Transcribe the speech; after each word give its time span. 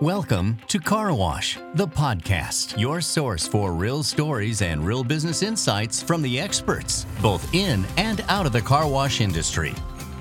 Welcome 0.00 0.58
to 0.68 0.78
Car 0.78 1.12
Wash, 1.12 1.58
the 1.74 1.88
podcast, 1.88 2.78
your 2.78 3.00
source 3.00 3.48
for 3.48 3.72
real 3.72 4.04
stories 4.04 4.62
and 4.62 4.86
real 4.86 5.02
business 5.02 5.42
insights 5.42 6.00
from 6.00 6.22
the 6.22 6.38
experts, 6.38 7.04
both 7.20 7.52
in 7.52 7.84
and 7.96 8.24
out 8.28 8.46
of 8.46 8.52
the 8.52 8.60
car 8.60 8.88
wash 8.88 9.20
industry. 9.20 9.74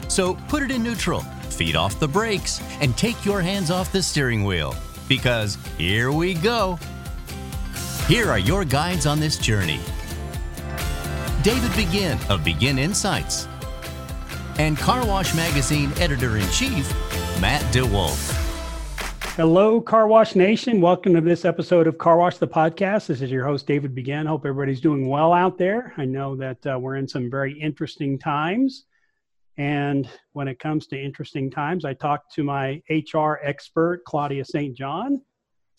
So 0.08 0.34
put 0.48 0.64
it 0.64 0.72
in 0.72 0.82
neutral, 0.82 1.20
feed 1.52 1.76
off 1.76 2.00
the 2.00 2.08
brakes, 2.08 2.60
and 2.82 2.98
take 2.98 3.24
your 3.24 3.40
hands 3.40 3.70
off 3.70 3.92
the 3.92 4.02
steering 4.02 4.44
wheel, 4.44 4.74
because 5.08 5.60
here 5.78 6.12
we 6.12 6.34
go. 6.34 6.80
Here 8.08 8.32
are 8.32 8.40
your 8.40 8.66
guides 8.66 9.06
on 9.06 9.20
this 9.20 9.38
journey 9.38 9.80
David 11.44 11.76
Begin 11.76 12.18
of 12.32 12.44
Begin 12.44 12.80
Insights, 12.80 13.48
and 14.58 14.76
Car 14.76 15.06
Wash 15.06 15.36
Magazine 15.36 15.92
editor 16.00 16.38
in 16.38 16.50
chief, 16.50 16.90
Matt 17.40 17.62
DeWolf. 17.72 18.37
Hello, 19.38 19.80
Car 19.80 20.08
Wash 20.08 20.34
Nation. 20.34 20.82
Welcome 20.82 21.14
to 21.14 21.22
this 21.22 21.46
episode 21.46 21.86
of 21.86 22.00
Car 22.00 22.18
Wash 22.18 22.38
the 22.38 22.48
Podcast. 22.48 23.06
This 23.06 23.22
is 23.22 23.30
your 23.30 23.46
host, 23.46 23.68
David 23.68 23.94
Begin. 23.94 24.26
Hope 24.26 24.48
everybody's 24.48 24.82
doing 24.82 25.08
well 25.08 25.32
out 25.32 25.60
there. 25.60 25.94
I 25.96 26.06
know 26.06 26.36
that 26.38 26.66
uh, 26.66 26.80
we're 26.80 26.96
in 26.96 27.08
some 27.08 27.30
very 27.30 27.54
interesting 27.54 28.18
times. 28.18 28.86
And 29.56 30.10
when 30.34 30.48
it 30.48 30.58
comes 30.58 30.88
to 30.88 31.00
interesting 31.00 31.52
times, 31.52 31.86
I 31.86 31.94
talked 31.94 32.34
to 32.34 32.44
my 32.44 32.82
HR 32.90 33.34
expert, 33.44 34.04
Claudia 34.06 34.44
St. 34.44 34.76
John, 34.76 35.22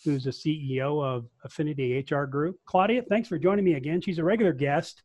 who's 0.05 0.23
the 0.23 0.31
CEO 0.31 1.05
of 1.05 1.27
Affinity 1.43 2.07
HR 2.09 2.27
Group. 2.27 2.61
Claudia, 2.65 3.03
thanks 3.09 3.29
for 3.29 3.41
joining 3.41 3.65
me 3.65 3.75
again. 3.75 4.01
She's 4.01 4.21
a 4.21 4.25
regular 4.25 4.53
guest 4.53 5.03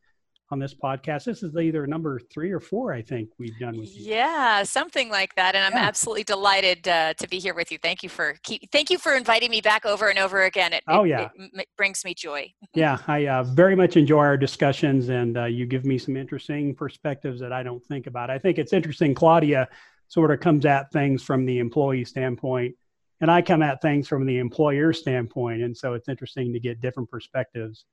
on 0.54 0.60
this 0.60 0.72
podcast. 0.72 1.24
This 1.24 1.42
is 1.42 1.56
either 1.56 1.84
number 1.84 2.20
three 2.32 2.52
or 2.52 2.60
four, 2.60 2.92
I 2.92 3.02
think 3.02 3.30
we've 3.40 3.58
done 3.58 3.76
with 3.76 3.94
you. 3.98 4.06
Yeah, 4.06 4.62
something 4.62 5.10
like 5.10 5.34
that. 5.34 5.56
And 5.56 5.64
I'm 5.64 5.72
yeah. 5.72 5.88
absolutely 5.88 6.22
delighted 6.22 6.86
uh, 6.86 7.14
to 7.14 7.28
be 7.28 7.40
here 7.40 7.54
with 7.54 7.72
you. 7.72 7.78
Thank 7.78 8.04
you 8.04 8.08
for 8.08 8.36
keep, 8.44 8.70
thank 8.70 8.88
you 8.88 8.96
for 8.96 9.14
inviting 9.16 9.50
me 9.50 9.60
back 9.60 9.84
over 9.84 10.08
and 10.08 10.18
over 10.18 10.44
again. 10.44 10.72
It, 10.72 10.84
oh 10.86 11.02
yeah, 11.02 11.28
it, 11.34 11.50
it 11.54 11.68
brings 11.76 12.04
me 12.04 12.14
joy. 12.14 12.52
yeah, 12.74 12.98
I 13.08 13.26
uh, 13.26 13.42
very 13.42 13.74
much 13.74 13.96
enjoy 13.96 14.20
our 14.20 14.36
discussions, 14.36 15.08
and 15.08 15.36
uh, 15.36 15.44
you 15.46 15.66
give 15.66 15.84
me 15.84 15.98
some 15.98 16.16
interesting 16.16 16.72
perspectives 16.72 17.40
that 17.40 17.52
I 17.52 17.64
don't 17.64 17.84
think 17.84 18.06
about. 18.06 18.30
I 18.30 18.38
think 18.38 18.58
it's 18.58 18.72
interesting. 18.72 19.12
Claudia 19.12 19.68
sort 20.06 20.30
of 20.30 20.38
comes 20.38 20.64
at 20.66 20.92
things 20.92 21.24
from 21.24 21.46
the 21.46 21.58
employee 21.58 22.04
standpoint, 22.04 22.76
and 23.20 23.28
I 23.28 23.42
come 23.42 23.60
at 23.60 23.82
things 23.82 24.06
from 24.06 24.24
the 24.24 24.38
employer 24.38 24.92
standpoint, 24.92 25.62
and 25.62 25.76
so 25.76 25.94
it's 25.94 26.08
interesting 26.08 26.52
to 26.52 26.60
get 26.60 26.80
different 26.80 27.10
perspectives 27.10 27.86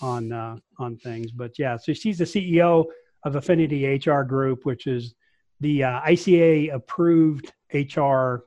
on 0.00 0.32
uh, 0.32 0.56
on 0.78 0.96
things. 0.96 1.30
But 1.30 1.58
yeah, 1.58 1.76
so 1.76 1.92
she's 1.92 2.18
the 2.18 2.24
CEO 2.24 2.86
of 3.24 3.36
Affinity 3.36 3.86
HR 3.86 4.22
Group, 4.22 4.64
which 4.64 4.86
is 4.86 5.14
the 5.60 5.84
uh, 5.84 6.00
ICA 6.02 6.74
approved 6.74 7.52
HR 7.72 8.44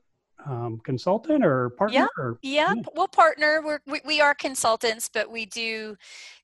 um, 0.48 0.80
consultant 0.84 1.44
or 1.44 1.72
partner? 1.72 2.00
Yeah, 2.00 2.08
or, 2.18 2.40
yeah, 2.42 2.74
yeah. 2.76 2.82
we'll 2.96 3.08
partner. 3.08 3.62
We're, 3.64 3.80
we, 3.86 4.02
we 4.06 4.22
are 4.22 4.34
consultants, 4.34 5.10
but 5.12 5.30
we 5.30 5.46
do, 5.46 5.96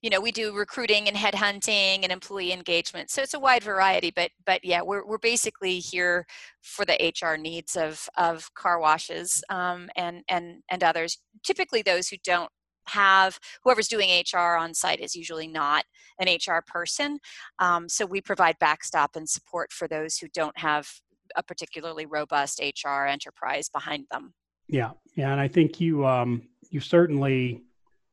you 0.02 0.10
know, 0.10 0.20
we 0.20 0.32
do 0.32 0.56
recruiting 0.56 1.08
and 1.08 1.16
headhunting 1.16 2.04
and 2.04 2.12
employee 2.12 2.52
engagement. 2.52 3.10
So 3.10 3.22
it's 3.22 3.34
a 3.34 3.40
wide 3.40 3.64
variety, 3.64 4.12
but 4.12 4.32
but 4.46 4.64
yeah, 4.64 4.82
we're 4.82 5.06
we're 5.06 5.18
basically 5.18 5.80
here 5.80 6.26
for 6.62 6.86
the 6.86 7.14
HR 7.22 7.38
needs 7.38 7.76
of 7.76 8.08
of 8.18 8.54
car 8.56 8.80
washes 8.80 9.44
um, 9.50 9.90
and 9.96 10.24
and 10.28 10.64
and 10.70 10.84
others. 10.84 11.20
Typically, 11.44 11.82
those 11.82 12.08
who 12.10 12.18
don't 12.24 12.50
have 12.88 13.40
whoever's 13.64 13.88
doing 13.88 14.10
HR 14.10 14.56
on 14.58 14.74
site 14.74 15.00
is 15.00 15.16
usually 15.16 15.48
not 15.48 15.86
an 16.20 16.28
HR 16.28 16.64
person. 16.66 17.20
Um, 17.60 17.90
so 17.90 18.06
we 18.06 18.22
provide 18.22 18.60
backstop 18.60 19.16
and 19.16 19.28
support 19.28 19.72
for 19.72 19.88
those 19.88 20.18
who 20.18 20.28
don't 20.34 20.58
have 20.58 20.88
a 21.36 21.44
particularly 21.44 22.06
robust 22.06 22.62
HR 22.62 23.06
enterprise 23.06 23.70
behind 23.70 24.06
them. 24.12 24.34
Yeah, 24.68 24.92
yeah, 25.16 25.32
and 25.32 25.42
I 25.42 25.48
think 25.48 25.80
you 25.80 26.06
um, 26.06 26.44
you 26.70 26.80
certainly 26.80 27.64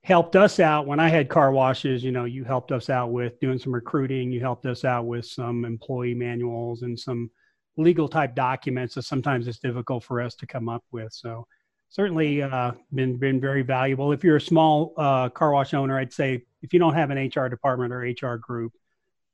helped 0.02 0.34
us 0.34 0.60
out 0.60 0.86
when 0.86 0.98
I 0.98 1.08
had 1.08 1.28
car 1.28 1.52
washes. 1.52 2.02
You 2.02 2.12
know, 2.12 2.24
you 2.24 2.44
helped 2.44 2.72
us 2.72 2.90
out 2.90 3.12
with 3.12 3.38
doing 3.40 3.58
some 3.58 3.74
recruiting. 3.74 4.32
You 4.32 4.40
helped 4.40 4.66
us 4.66 4.84
out 4.84 5.06
with 5.06 5.26
some 5.26 5.64
employee 5.64 6.14
manuals 6.14 6.82
and 6.82 6.98
some 6.98 7.30
legal 7.76 8.08
type 8.08 8.34
documents 8.34 8.94
that 8.94 9.02
sometimes 9.02 9.46
it's 9.46 9.58
difficult 9.58 10.04
for 10.04 10.20
us 10.20 10.34
to 10.36 10.46
come 10.46 10.68
up 10.68 10.84
with. 10.90 11.12
So 11.12 11.46
certainly 11.90 12.42
uh, 12.42 12.72
been 12.94 13.18
been 13.18 13.40
very 13.40 13.62
valuable. 13.62 14.12
If 14.12 14.24
you're 14.24 14.36
a 14.36 14.40
small 14.40 14.94
uh, 14.96 15.28
car 15.28 15.52
wash 15.52 15.74
owner, 15.74 15.98
I'd 15.98 16.12
say 16.12 16.44
if 16.62 16.72
you 16.72 16.78
don't 16.78 16.94
have 16.94 17.10
an 17.10 17.18
HR 17.18 17.48
department 17.48 17.92
or 17.92 17.98
HR 18.00 18.36
group, 18.36 18.72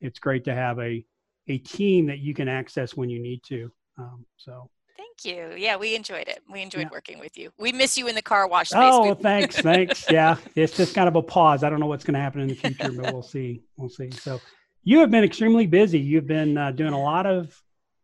it's 0.01 0.19
great 0.19 0.45
to 0.45 0.55
have 0.55 0.81
a 0.81 1.05
a 1.49 1.59
team 1.59 2.07
that 2.07 2.19
you 2.19 2.35
can 2.35 2.49
access 2.49 2.97
when 2.97 3.09
you 3.09 3.21
need 3.21 3.43
to. 3.45 3.71
Um, 3.99 4.27
so. 4.37 4.71
Thank 4.97 5.37
you. 5.37 5.55
Yeah, 5.57 5.77
we 5.77 5.95
enjoyed 5.95 6.29
it. 6.29 6.43
We 6.51 6.61
enjoyed 6.61 6.83
yeah. 6.83 6.89
working 6.91 7.19
with 7.19 7.39
you. 7.39 7.51
We 7.59 7.73
miss 7.73 7.97
you 7.97 8.07
in 8.07 8.15
the 8.15 8.23
car 8.23 8.49
wash 8.49 8.69
space. 8.71 8.81
Oh, 8.83 9.15
thanks, 9.15 9.57
thanks. 9.61 10.11
Yeah, 10.11 10.37
it's 10.55 10.77
just 10.77 10.95
kind 10.95 11.09
of 11.09 11.17
a 11.17 11.23
pause. 11.23 11.63
I 11.63 11.71
don't 11.71 11.81
know 11.81 11.87
what's 11.87 12.05
going 12.05 12.15
to 12.15 12.21
happen 12.21 12.41
in 12.41 12.49
the 12.49 12.55
future, 12.55 12.93
but 12.93 13.13
we'll 13.13 13.23
see. 13.23 13.63
We'll 13.77 13.89
see. 13.89 14.11
So, 14.11 14.41
you 14.85 14.99
have 15.01 15.11
been 15.11 15.25
extremely 15.25 15.67
busy. 15.67 15.99
You've 15.99 16.27
been 16.27 16.59
uh, 16.59 16.73
doing 16.73 16.93
a 16.93 17.01
lot 17.01 17.25
of 17.25 17.59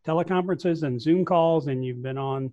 teleconferences 0.07 0.85
and 0.85 1.01
Zoom 1.01 1.25
calls, 1.25 1.67
and 1.67 1.85
you've 1.85 2.03
been 2.03 2.19
on 2.19 2.53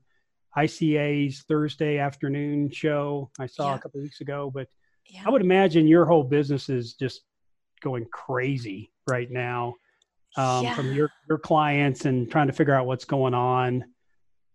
ICA's 0.57 1.43
Thursday 1.47 1.97
afternoon 1.97 2.69
show 2.71 3.29
I 3.39 3.45
saw 3.45 3.69
yeah. 3.69 3.75
a 3.75 3.79
couple 3.79 4.01
weeks 4.01 4.21
ago. 4.21 4.51
But 4.53 4.67
yeah. 5.05 5.23
I 5.25 5.29
would 5.29 5.41
imagine 5.41 5.87
your 5.87 6.05
whole 6.05 6.23
business 6.23 6.69
is 6.69 6.93
just 6.93 7.21
going 7.81 8.05
crazy 8.11 8.91
right 9.07 9.29
now 9.31 9.75
um, 10.37 10.63
yeah. 10.63 10.75
from 10.75 10.93
your 10.93 11.11
your 11.27 11.37
clients 11.37 12.05
and 12.05 12.29
trying 12.29 12.47
to 12.47 12.53
figure 12.53 12.73
out 12.73 12.85
what's 12.85 13.05
going 13.05 13.33
on. 13.33 13.85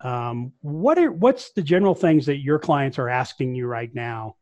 Um, 0.00 0.52
what 0.60 0.98
are 0.98 1.12
what's 1.12 1.52
the 1.52 1.62
general 1.62 1.94
things 1.94 2.26
that 2.26 2.38
your 2.38 2.58
clients 2.58 2.98
are 2.98 3.08
asking 3.08 3.54
you 3.54 3.66
right 3.66 3.92
now? 3.94 4.36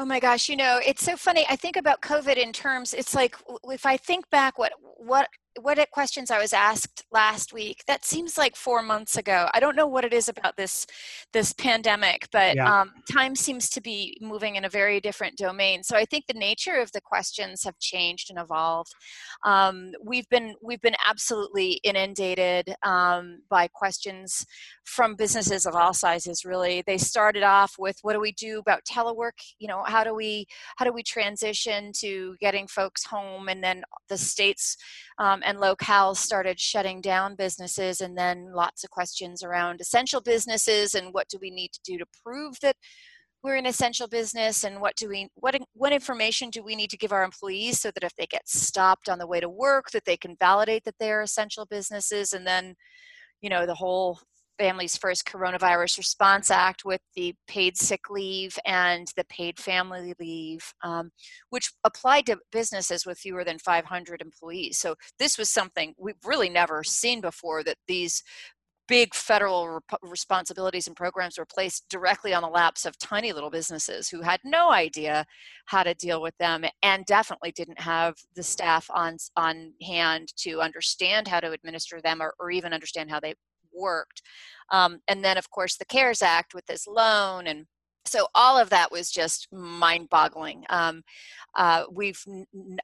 Oh 0.00 0.04
my 0.04 0.20
gosh, 0.20 0.48
you 0.48 0.56
know, 0.56 0.80
it's 0.86 1.04
so 1.04 1.16
funny. 1.16 1.44
I 1.50 1.56
think 1.56 1.76
about 1.76 2.02
COVID 2.02 2.36
in 2.36 2.52
terms, 2.52 2.94
it's 2.94 3.16
like 3.16 3.34
if 3.64 3.84
I 3.84 3.96
think 3.96 4.30
back 4.30 4.58
what 4.58 4.72
what 4.96 5.28
what 5.60 5.78
questions 5.90 6.30
I 6.30 6.38
was 6.38 6.52
asked 6.52 7.04
last 7.12 7.52
week. 7.52 7.82
That 7.86 8.04
seems 8.04 8.38
like 8.38 8.56
four 8.56 8.82
months 8.82 9.16
ago. 9.16 9.48
I 9.52 9.60
don't 9.60 9.76
know 9.76 9.86
what 9.86 10.04
it 10.04 10.12
is 10.12 10.28
about 10.28 10.56
this 10.56 10.86
this 11.32 11.52
pandemic, 11.52 12.28
but 12.32 12.56
yeah. 12.56 12.80
um, 12.80 12.92
time 13.10 13.34
seems 13.34 13.68
to 13.70 13.80
be 13.80 14.16
moving 14.20 14.56
in 14.56 14.64
a 14.64 14.68
very 14.68 15.00
different 15.00 15.36
domain. 15.36 15.82
So 15.82 15.96
I 15.96 16.04
think 16.04 16.26
the 16.26 16.38
nature 16.38 16.76
of 16.76 16.92
the 16.92 17.00
questions 17.00 17.64
have 17.64 17.78
changed 17.78 18.30
and 18.30 18.38
evolved. 18.38 18.92
Um, 19.44 19.92
we've 20.02 20.28
been 20.28 20.54
we've 20.62 20.80
been 20.80 20.96
absolutely 21.06 21.80
inundated 21.84 22.74
um, 22.82 23.42
by 23.48 23.68
questions 23.68 24.46
from 24.84 25.16
businesses 25.16 25.66
of 25.66 25.74
all 25.74 25.94
sizes. 25.94 26.44
Really, 26.44 26.82
they 26.86 26.98
started 26.98 27.42
off 27.42 27.74
with 27.78 27.98
what 28.02 28.12
do 28.12 28.20
we 28.20 28.32
do 28.32 28.58
about 28.58 28.84
telework? 28.84 29.38
You 29.58 29.68
know, 29.68 29.82
how 29.86 30.04
do 30.04 30.14
we 30.14 30.46
how 30.76 30.84
do 30.84 30.92
we 30.92 31.02
transition 31.02 31.92
to 31.98 32.36
getting 32.40 32.66
folks 32.66 33.04
home, 33.04 33.48
and 33.48 33.62
then 33.62 33.82
the 34.08 34.18
states 34.18 34.76
um, 35.18 35.42
and 35.48 35.56
locales 35.56 36.16
started 36.16 36.60
shutting 36.60 37.00
down 37.00 37.34
businesses, 37.34 38.02
and 38.02 38.18
then 38.18 38.52
lots 38.52 38.84
of 38.84 38.90
questions 38.90 39.42
around 39.42 39.80
essential 39.80 40.20
businesses 40.20 40.94
and 40.94 41.14
what 41.14 41.26
do 41.28 41.38
we 41.40 41.50
need 41.50 41.72
to 41.72 41.80
do 41.82 41.96
to 41.96 42.04
prove 42.22 42.60
that 42.60 42.76
we're 43.42 43.56
an 43.56 43.64
essential 43.64 44.08
business 44.08 44.62
and 44.62 44.78
what 44.78 44.94
do 44.96 45.08
we 45.08 45.28
what 45.36 45.58
what 45.72 45.92
information 45.92 46.50
do 46.50 46.62
we 46.62 46.76
need 46.76 46.90
to 46.90 46.98
give 46.98 47.12
our 47.12 47.24
employees 47.24 47.80
so 47.80 47.90
that 47.92 48.04
if 48.04 48.14
they 48.16 48.26
get 48.26 48.46
stopped 48.46 49.08
on 49.08 49.18
the 49.18 49.26
way 49.26 49.40
to 49.40 49.48
work 49.48 49.90
that 49.92 50.04
they 50.04 50.18
can 50.18 50.36
validate 50.38 50.84
that 50.84 50.96
they're 51.00 51.22
essential 51.22 51.64
businesses 51.64 52.34
and 52.34 52.46
then 52.46 52.74
you 53.40 53.48
know 53.48 53.64
the 53.64 53.74
whole 53.74 54.18
Families 54.58 54.96
First 54.96 55.24
Coronavirus 55.24 55.98
Response 55.98 56.50
Act 56.50 56.84
with 56.84 57.00
the 57.14 57.34
paid 57.46 57.76
sick 57.76 58.10
leave 58.10 58.58
and 58.66 59.10
the 59.16 59.24
paid 59.24 59.58
family 59.58 60.14
leave, 60.18 60.72
um, 60.82 61.10
which 61.50 61.72
applied 61.84 62.26
to 62.26 62.38
businesses 62.52 63.06
with 63.06 63.18
fewer 63.18 63.44
than 63.44 63.58
500 63.58 64.20
employees. 64.20 64.78
So 64.78 64.96
this 65.18 65.38
was 65.38 65.48
something 65.48 65.94
we've 65.98 66.14
really 66.24 66.48
never 66.48 66.82
seen 66.82 67.20
before 67.20 67.62
that 67.64 67.76
these 67.86 68.22
big 68.88 69.14
federal 69.14 69.68
rep- 69.68 70.00
responsibilities 70.02 70.86
and 70.86 70.96
programs 70.96 71.38
were 71.38 71.46
placed 71.46 71.88
directly 71.90 72.32
on 72.32 72.42
the 72.42 72.48
laps 72.48 72.86
of 72.86 72.98
tiny 72.98 73.32
little 73.32 73.50
businesses 73.50 74.08
who 74.08 74.22
had 74.22 74.40
no 74.44 74.70
idea 74.70 75.24
how 75.66 75.82
to 75.82 75.94
deal 75.94 76.20
with 76.22 76.36
them 76.38 76.64
and 76.82 77.04
definitely 77.04 77.52
didn't 77.52 77.80
have 77.80 78.16
the 78.34 78.42
staff 78.42 78.86
on 78.90 79.16
on 79.36 79.72
hand 79.82 80.32
to 80.36 80.60
understand 80.60 81.28
how 81.28 81.38
to 81.38 81.52
administer 81.52 82.00
them 82.00 82.22
or, 82.22 82.34
or 82.40 82.50
even 82.50 82.72
understand 82.72 83.10
how 83.10 83.20
they 83.20 83.34
worked. 83.78 84.22
Um, 84.70 84.98
and 85.08 85.24
then, 85.24 85.38
of 85.38 85.50
course, 85.50 85.76
the 85.76 85.84
CARES 85.84 86.22
Act 86.22 86.54
with 86.54 86.66
this 86.66 86.86
loan 86.86 87.46
and 87.46 87.66
so 88.08 88.26
all 88.34 88.58
of 88.58 88.70
that 88.70 88.90
was 88.90 89.10
just 89.10 89.48
mind-boggling. 89.52 90.64
Um, 90.70 91.02
uh, 91.56 91.84
we've, 91.92 92.22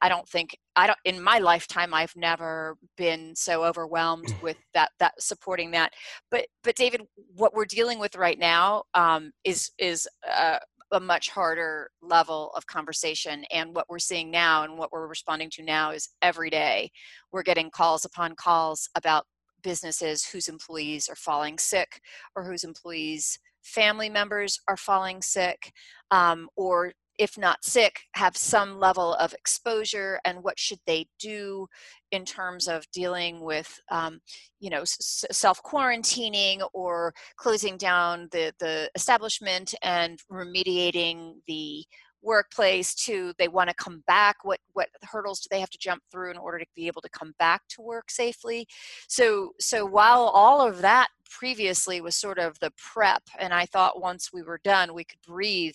I 0.01 0.09
don't 0.09 0.27
think, 0.27 0.57
I 0.75 0.87
don't 0.87 0.99
in 1.05 1.21
my 1.21 1.39
lifetime 1.39 1.93
I've 1.93 2.15
never 2.15 2.77
been 2.95 3.35
so 3.35 3.63
overwhelmed 3.63 4.27
mm. 4.27 4.41
with 4.41 4.57
that 4.73 4.91
that 4.99 5.13
supporting 5.19 5.71
that. 5.71 5.93
But 6.29 6.47
but 6.63 6.75
David, 6.75 7.01
what 7.35 7.53
we're 7.53 7.65
dealing 7.65 7.99
with 7.99 8.15
right 8.15 8.37
now 8.37 8.83
um, 8.93 9.31
is 9.43 9.71
is 9.79 10.07
uh, 10.29 10.59
a 10.91 10.99
much 10.99 11.29
harder 11.29 11.89
level 12.01 12.51
of 12.55 12.67
conversation. 12.67 13.45
And 13.51 13.75
what 13.75 13.89
we're 13.89 13.99
seeing 13.99 14.29
now 14.29 14.63
and 14.63 14.77
what 14.77 14.91
we're 14.91 15.07
responding 15.07 15.49
to 15.51 15.63
now 15.63 15.91
is 15.91 16.09
every 16.21 16.49
day 16.49 16.91
we're 17.31 17.43
getting 17.43 17.71
calls 17.71 18.05
upon 18.05 18.35
calls 18.35 18.89
about 18.95 19.25
businesses 19.65 20.25
whose 20.25 20.47
employees 20.47 21.09
are 21.09 21.15
falling 21.15 21.57
sick 21.57 21.99
or 22.35 22.43
whose 22.45 22.63
employees 22.63 23.37
family 23.63 24.09
members 24.09 24.59
are 24.67 24.77
falling 24.77 25.21
sick 25.21 25.73
um, 26.11 26.47
or 26.55 26.93
if 27.17 27.37
not 27.37 27.63
sick, 27.63 28.01
have 28.15 28.35
some 28.35 28.79
level 28.79 29.13
of 29.15 29.33
exposure, 29.33 30.19
and 30.25 30.43
what 30.43 30.59
should 30.59 30.79
they 30.85 31.07
do 31.19 31.67
in 32.11 32.25
terms 32.25 32.67
of 32.67 32.83
dealing 32.91 33.41
with, 33.41 33.79
um, 33.89 34.19
you 34.59 34.69
know, 34.69 34.81
s- 34.81 35.23
self 35.31 35.61
quarantining 35.63 36.67
or 36.73 37.13
closing 37.37 37.77
down 37.77 38.27
the 38.31 38.53
the 38.59 38.89
establishment 38.95 39.73
and 39.81 40.19
remediating 40.31 41.35
the 41.47 41.85
workplace 42.25 42.95
to 42.95 43.33
they 43.37 43.47
want 43.47 43.69
to 43.69 43.75
come 43.75 44.03
back 44.07 44.37
what 44.43 44.59
what 44.73 44.89
hurdles 45.03 45.39
do 45.39 45.47
they 45.51 45.59
have 45.59 45.69
to 45.69 45.77
jump 45.77 46.01
through 46.11 46.31
in 46.31 46.37
order 46.37 46.59
to 46.59 46.65
be 46.75 46.87
able 46.87 47.01
to 47.01 47.09
come 47.09 47.33
back 47.39 47.61
to 47.69 47.81
work 47.81 48.09
safely? 48.09 48.67
So 49.07 49.51
so 49.59 49.85
while 49.85 50.31
all 50.33 50.65
of 50.65 50.81
that 50.81 51.09
previously 51.29 52.01
was 52.01 52.15
sort 52.15 52.37
of 52.37 52.57
the 52.59 52.71
prep 52.77 53.23
and 53.39 53.51
i 53.51 53.65
thought 53.65 53.99
once 53.99 54.29
we 54.31 54.43
were 54.43 54.59
done 54.63 54.93
we 54.93 55.03
could 55.03 55.19
breathe 55.25 55.73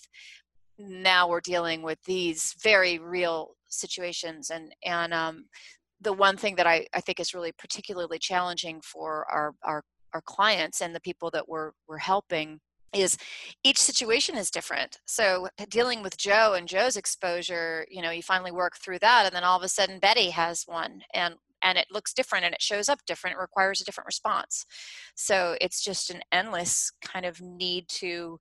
now 0.78 1.28
we're 1.28 1.40
dealing 1.40 1.82
with 1.82 1.98
these 2.04 2.54
very 2.62 2.98
real 2.98 3.56
situations 3.68 4.50
and 4.50 4.74
and 4.84 5.12
um, 5.12 5.44
the 6.00 6.12
one 6.12 6.36
thing 6.36 6.56
that 6.56 6.66
I, 6.66 6.86
I 6.94 7.00
think 7.00 7.20
is 7.20 7.34
really 7.34 7.52
particularly 7.52 8.18
challenging 8.18 8.80
for 8.82 9.26
our, 9.30 9.54
our 9.62 9.84
our 10.12 10.22
clients 10.22 10.80
and 10.80 10.94
the 10.94 11.00
people 11.00 11.30
that 11.32 11.48
we're 11.48 11.72
we're 11.86 11.98
helping 11.98 12.60
is 12.92 13.16
each 13.62 13.78
situation 13.78 14.36
is 14.36 14.50
different. 14.50 14.98
So 15.06 15.48
dealing 15.68 16.02
with 16.02 16.16
joe 16.16 16.54
and 16.54 16.68
joe's 16.68 16.96
exposure 16.96 17.86
you 17.90 18.02
know 18.02 18.10
you 18.10 18.22
finally 18.22 18.52
work 18.52 18.76
through 18.76 18.98
that 18.98 19.26
and 19.26 19.34
then 19.34 19.44
all 19.44 19.56
of 19.56 19.62
a 19.62 19.68
sudden 19.68 19.98
betty 19.98 20.30
has 20.30 20.64
one 20.66 21.02
and 21.14 21.34
and 21.62 21.78
it 21.78 21.86
looks 21.90 22.12
different 22.12 22.44
and 22.44 22.54
it 22.54 22.62
shows 22.62 22.88
up 22.88 23.00
different 23.06 23.36
it 23.36 23.40
requires 23.40 23.80
a 23.80 23.84
different 23.84 24.06
response. 24.06 24.64
So 25.14 25.56
it's 25.60 25.82
just 25.84 26.10
an 26.10 26.22
endless 26.32 26.90
kind 27.02 27.26
of 27.26 27.40
need 27.40 27.88
to 27.88 28.38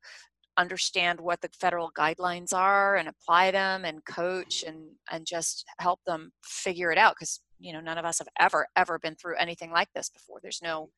understand 0.58 1.22
what 1.22 1.42
the 1.42 1.50
federal 1.54 1.92
guidelines 1.98 2.54
are 2.54 2.98
and 2.98 3.08
apply 3.08 3.52
them 3.52 3.86
and 3.86 4.04
coach 4.06 4.64
and 4.68 4.90
and 5.10 5.26
just 5.26 5.66
help 5.80 6.02
them 6.06 6.32
figure 6.44 6.92
it 6.92 6.98
out 6.98 7.16
because 7.18 7.40
you 7.60 7.72
know 7.72 7.80
none 7.80 7.98
of 7.98 8.06
us 8.06 8.20
have 8.20 8.28
ever 8.40 8.68
ever 8.76 9.00
been 9.00 9.16
through 9.16 9.38
anything 9.38 9.72
like 9.72 9.90
this 9.94 10.10
before. 10.10 10.40
There's 10.42 10.62
no 10.62 10.90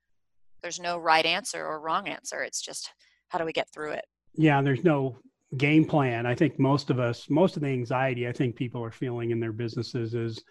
there's 0.61 0.79
no 0.79 0.97
right 0.97 1.25
answer 1.25 1.65
or 1.65 1.79
wrong 1.79 2.07
answer. 2.07 2.41
It's 2.43 2.61
just 2.61 2.91
how 3.31 3.39
do 3.39 3.45
we 3.45 3.53
get 3.53 3.69
through 3.69 3.91
it? 3.91 4.05
Yeah 4.35 4.61
there's 4.61 4.83
no 4.83 5.17
game 5.57 5.85
plan. 5.85 6.25
I 6.25 6.35
think 6.35 6.59
most 6.59 6.89
of 6.89 6.99
us 6.99 7.29
most 7.29 7.55
of 7.55 7.61
the 7.61 7.69
anxiety 7.69 8.27
i 8.27 8.31
think 8.31 8.55
people 8.55 8.83
are 8.83 8.91
feeling 8.91 9.31
in 9.31 9.39
their 9.39 9.53
businesses 9.53 10.13
is 10.13 10.43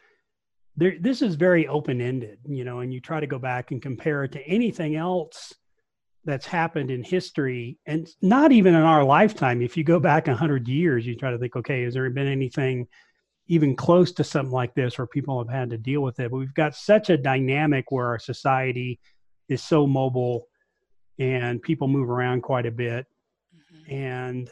there 0.76 0.94
this 1.00 1.20
is 1.22 1.34
very 1.34 1.66
open 1.68 2.00
ended 2.00 2.38
you 2.46 2.64
know 2.64 2.80
and 2.80 2.92
you 2.92 3.00
try 3.00 3.20
to 3.20 3.26
go 3.26 3.38
back 3.38 3.70
and 3.70 3.82
compare 3.82 4.24
it 4.24 4.32
to 4.32 4.40
anything 4.46 4.96
else 4.96 5.52
that's 6.24 6.46
happened 6.46 6.90
in 6.90 7.02
history 7.02 7.78
and 7.86 8.08
not 8.20 8.52
even 8.52 8.74
in 8.74 8.82
our 8.82 9.02
lifetime. 9.02 9.62
If 9.62 9.76
you 9.76 9.84
go 9.84 9.98
back 9.98 10.26
100 10.26 10.68
years 10.68 11.06
you 11.06 11.16
try 11.16 11.30
to 11.30 11.38
think 11.38 11.56
okay 11.56 11.82
has 11.82 11.94
there 11.94 12.08
been 12.10 12.26
anything 12.26 12.86
even 13.48 13.74
close 13.74 14.12
to 14.12 14.24
something 14.24 14.52
like 14.52 14.74
this 14.74 14.96
where 14.96 15.06
people 15.06 15.38
have 15.38 15.52
had 15.52 15.70
to 15.70 15.78
deal 15.78 16.02
with 16.02 16.20
it? 16.20 16.30
But 16.30 16.38
we've 16.38 16.54
got 16.54 16.74
such 16.74 17.10
a 17.10 17.16
dynamic 17.16 17.90
where 17.90 18.06
our 18.06 18.18
society 18.18 19.00
is 19.48 19.62
so 19.62 19.86
mobile 19.86 20.46
and 21.20 21.62
people 21.62 21.86
move 21.86 22.10
around 22.10 22.42
quite 22.42 22.66
a 22.66 22.72
bit. 22.72 23.06
Mm-hmm. 23.54 23.94
and 23.94 24.50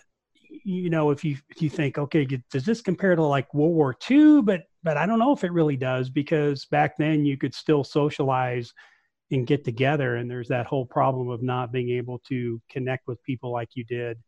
you 0.65 0.91
know 0.91 1.11
if 1.11 1.25
you 1.25 1.37
if 1.51 1.61
you 1.61 1.69
think 1.69 1.99
okay 1.99 2.27
does 2.51 2.65
this 2.65 2.81
compare 2.81 3.17
to 3.17 3.23
like 3.23 3.53
world 3.53 3.75
war 3.75 3.97
ii 4.11 4.41
but 4.41 4.63
but 4.83 4.97
i 4.97 5.07
don't 5.07 5.19
know 5.19 5.33
if 5.33 5.45
it 5.45 5.53
really 5.53 5.77
does 5.77 6.09
because 6.09 6.65
back 6.67 6.97
then 6.97 7.25
you 7.25 7.37
could 7.37 7.55
still 7.55 7.85
socialize 7.85 8.73
and 9.31 9.47
get 9.47 9.65
together 9.65 10.17
and 10.17 10.31
there's 10.31 10.49
that 10.49 10.67
whole 10.67 10.87
problem 10.87 11.29
of 11.29 11.43
not 11.43 11.73
being 11.73 11.91
able 11.91 12.19
to 12.21 12.61
connect 12.71 13.07
with 13.07 13.23
people 13.25 13.53
like 13.53 13.69
you 13.75 13.85
did. 13.85 14.19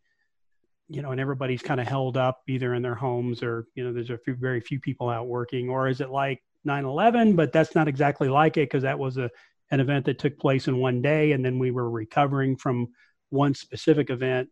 You 0.88 1.02
know 1.02 1.12
and 1.12 1.20
everybody's 1.20 1.62
kind 1.62 1.80
of 1.80 1.86
held 1.86 2.16
up 2.16 2.42
either 2.48 2.74
in 2.74 2.82
their 2.82 2.96
homes 2.96 3.44
or 3.44 3.64
you 3.76 3.84
know 3.84 3.92
there's 3.92 4.10
a 4.10 4.18
few 4.18 4.34
very 4.34 4.60
few 4.60 4.80
people 4.80 5.08
out 5.08 5.28
working 5.28 5.70
or 5.70 5.88
is 5.88 6.00
it 6.00 6.10
like 6.10 6.42
9-11 6.66 7.36
but 7.36 7.52
that's 7.52 7.76
not 7.76 7.86
exactly 7.86 8.28
like 8.28 8.56
it 8.56 8.68
because 8.68 8.82
that 8.82 8.98
was 8.98 9.16
a 9.16 9.30
an 9.70 9.80
event 9.80 10.04
that 10.06 10.18
took 10.18 10.38
place 10.38 10.68
in 10.68 10.78
one 10.78 11.00
day 11.02 11.32
and 11.32 11.44
then 11.44 11.58
we 11.58 11.70
were 11.70 11.90
recovering 11.90 12.56
from 12.56 12.88
one 13.30 13.54
specific 13.54 14.10
event. 14.10 14.48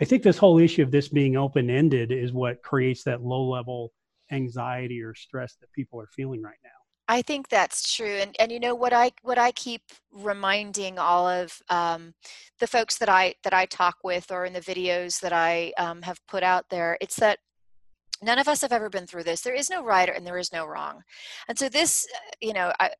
I 0.00 0.04
think 0.04 0.22
this 0.22 0.38
whole 0.38 0.58
issue 0.58 0.82
of 0.82 0.90
this 0.90 1.08
being 1.08 1.36
open 1.36 1.70
ended 1.70 2.10
is 2.10 2.32
what 2.32 2.62
creates 2.62 3.04
that 3.04 3.22
low 3.22 3.48
level 3.48 3.92
anxiety 4.32 5.02
or 5.02 5.14
stress 5.14 5.56
that 5.60 5.72
people 5.72 6.00
are 6.00 6.08
feeling 6.14 6.42
right 6.42 6.56
now. 6.64 6.70
I 7.06 7.20
think 7.20 7.48
that's 7.48 7.94
true, 7.94 8.16
and 8.16 8.34
and 8.38 8.50
you 8.50 8.58
know 8.58 8.74
what 8.74 8.94
I 8.94 9.12
what 9.22 9.36
I 9.36 9.52
keep 9.52 9.82
reminding 10.10 10.98
all 10.98 11.28
of 11.28 11.60
um, 11.68 12.14
the 12.60 12.66
folks 12.66 12.96
that 12.96 13.10
I 13.10 13.34
that 13.42 13.52
I 13.52 13.66
talk 13.66 13.98
with 14.02 14.30
or 14.30 14.46
in 14.46 14.54
the 14.54 14.60
videos 14.60 15.20
that 15.20 15.32
I 15.32 15.74
um, 15.76 16.00
have 16.00 16.18
put 16.26 16.42
out 16.42 16.64
there, 16.70 16.96
it's 17.02 17.16
that 17.16 17.40
none 18.22 18.38
of 18.38 18.48
us 18.48 18.62
have 18.62 18.72
ever 18.72 18.88
been 18.88 19.06
through 19.06 19.24
this. 19.24 19.40
There 19.40 19.54
is 19.54 19.70
no 19.70 19.84
right 19.84 20.08
and 20.08 20.26
there 20.26 20.38
is 20.38 20.52
no 20.52 20.66
wrong. 20.66 21.02
And 21.48 21.58
so 21.58 21.68
this 21.68 22.06
uh, 22.14 22.18
you 22.40 22.52
know 22.52 22.72
i 22.80 22.90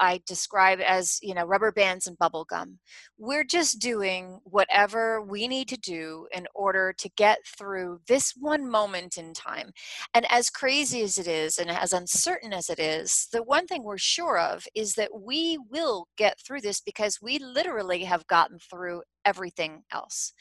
i 0.00 0.20
describe 0.26 0.80
as 0.80 1.18
you 1.22 1.34
know 1.34 1.44
rubber 1.44 1.72
bands 1.72 2.06
and 2.06 2.18
bubble 2.18 2.44
gum. 2.44 2.78
We're 3.18 3.44
just 3.44 3.80
doing 3.80 4.40
whatever 4.44 5.22
we 5.22 5.48
need 5.48 5.68
to 5.68 5.76
do 5.76 6.26
in 6.32 6.46
order 6.54 6.94
to 6.98 7.10
get 7.16 7.38
through 7.58 8.00
this 8.08 8.34
one 8.38 8.68
moment 8.68 9.16
in 9.16 9.34
time. 9.34 9.70
And 10.14 10.26
as 10.30 10.50
crazy 10.50 11.02
as 11.02 11.18
it 11.18 11.26
is 11.26 11.58
and 11.58 11.70
as 11.70 11.92
uncertain 11.92 12.52
as 12.52 12.68
it 12.70 12.78
is 12.78 13.28
the 13.32 13.42
one 13.42 13.66
thing 13.66 13.82
we're 13.84 13.98
sure 13.98 14.38
of 14.38 14.64
is 14.74 14.94
that 14.94 15.10
we 15.14 15.58
will 15.70 16.06
get 16.16 16.38
through 16.40 16.60
this 16.60 16.80
because 16.80 17.18
we 17.22 17.38
literally 17.38 18.04
have 18.04 18.26
gotten 18.26 18.58
through 18.58 19.02
everything 19.24 19.82
else. 19.92 20.32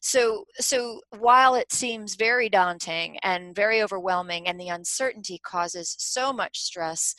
So 0.00 0.44
so 0.58 1.00
while 1.18 1.54
it 1.54 1.72
seems 1.72 2.14
very 2.16 2.48
daunting 2.48 3.18
and 3.22 3.54
very 3.54 3.82
overwhelming 3.82 4.46
and 4.48 4.58
the 4.60 4.68
uncertainty 4.68 5.38
causes 5.42 5.94
so 5.98 6.32
much 6.32 6.60
stress, 6.60 7.14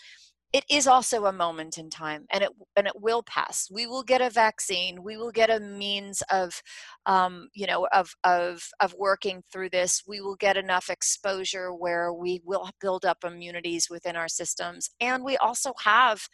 it 0.54 0.64
is 0.70 0.88
also 0.88 1.26
a 1.26 1.34
moment 1.34 1.78
in 1.78 1.90
time 1.90 2.26
and 2.32 2.44
it 2.44 2.52
and 2.76 2.88
it 2.88 2.94
will 2.96 3.24
pass. 3.24 3.68
We 3.72 3.86
will 3.86 4.04
get 4.04 4.22
a 4.22 4.30
vaccine 4.30 5.04
we 5.04 5.18
will 5.18 5.32
get 5.32 5.50
a 5.50 5.60
means 5.60 6.24
of 6.32 6.62
um, 7.06 7.50
you 7.54 7.68
know 7.68 7.88
of 7.92 8.14
of 8.24 8.64
of 8.80 8.94
working 8.98 9.44
through 9.52 9.70
this. 9.70 10.04
We 10.08 10.22
will 10.22 10.36
get 10.36 10.58
enough 10.58 10.90
exposure 10.90 11.74
where 11.74 12.14
we 12.14 12.42
will 12.46 12.70
build 12.80 13.06
up 13.06 13.24
immunities 13.26 13.90
within 13.90 14.16
our 14.16 14.30
systems 14.30 14.90
and 15.02 15.24
we 15.24 15.38
also 15.38 15.74
have 15.84 16.28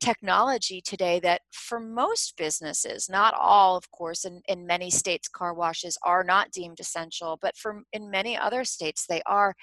technology 0.00 0.80
today 0.80 1.20
that 1.20 1.42
for 1.52 1.78
most 1.78 2.36
businesses 2.38 3.08
not 3.10 3.34
all 3.34 3.76
of 3.76 3.90
course 3.90 4.24
in, 4.24 4.40
in 4.48 4.66
many 4.66 4.90
states 4.90 5.28
car 5.28 5.52
washes 5.52 5.98
are 6.02 6.24
not 6.24 6.50
deemed 6.50 6.80
essential 6.80 7.38
but 7.42 7.54
for 7.56 7.82
in 7.92 8.10
many 8.10 8.36
other 8.36 8.64
states 8.64 9.04
they 9.06 9.20
are 9.26 9.54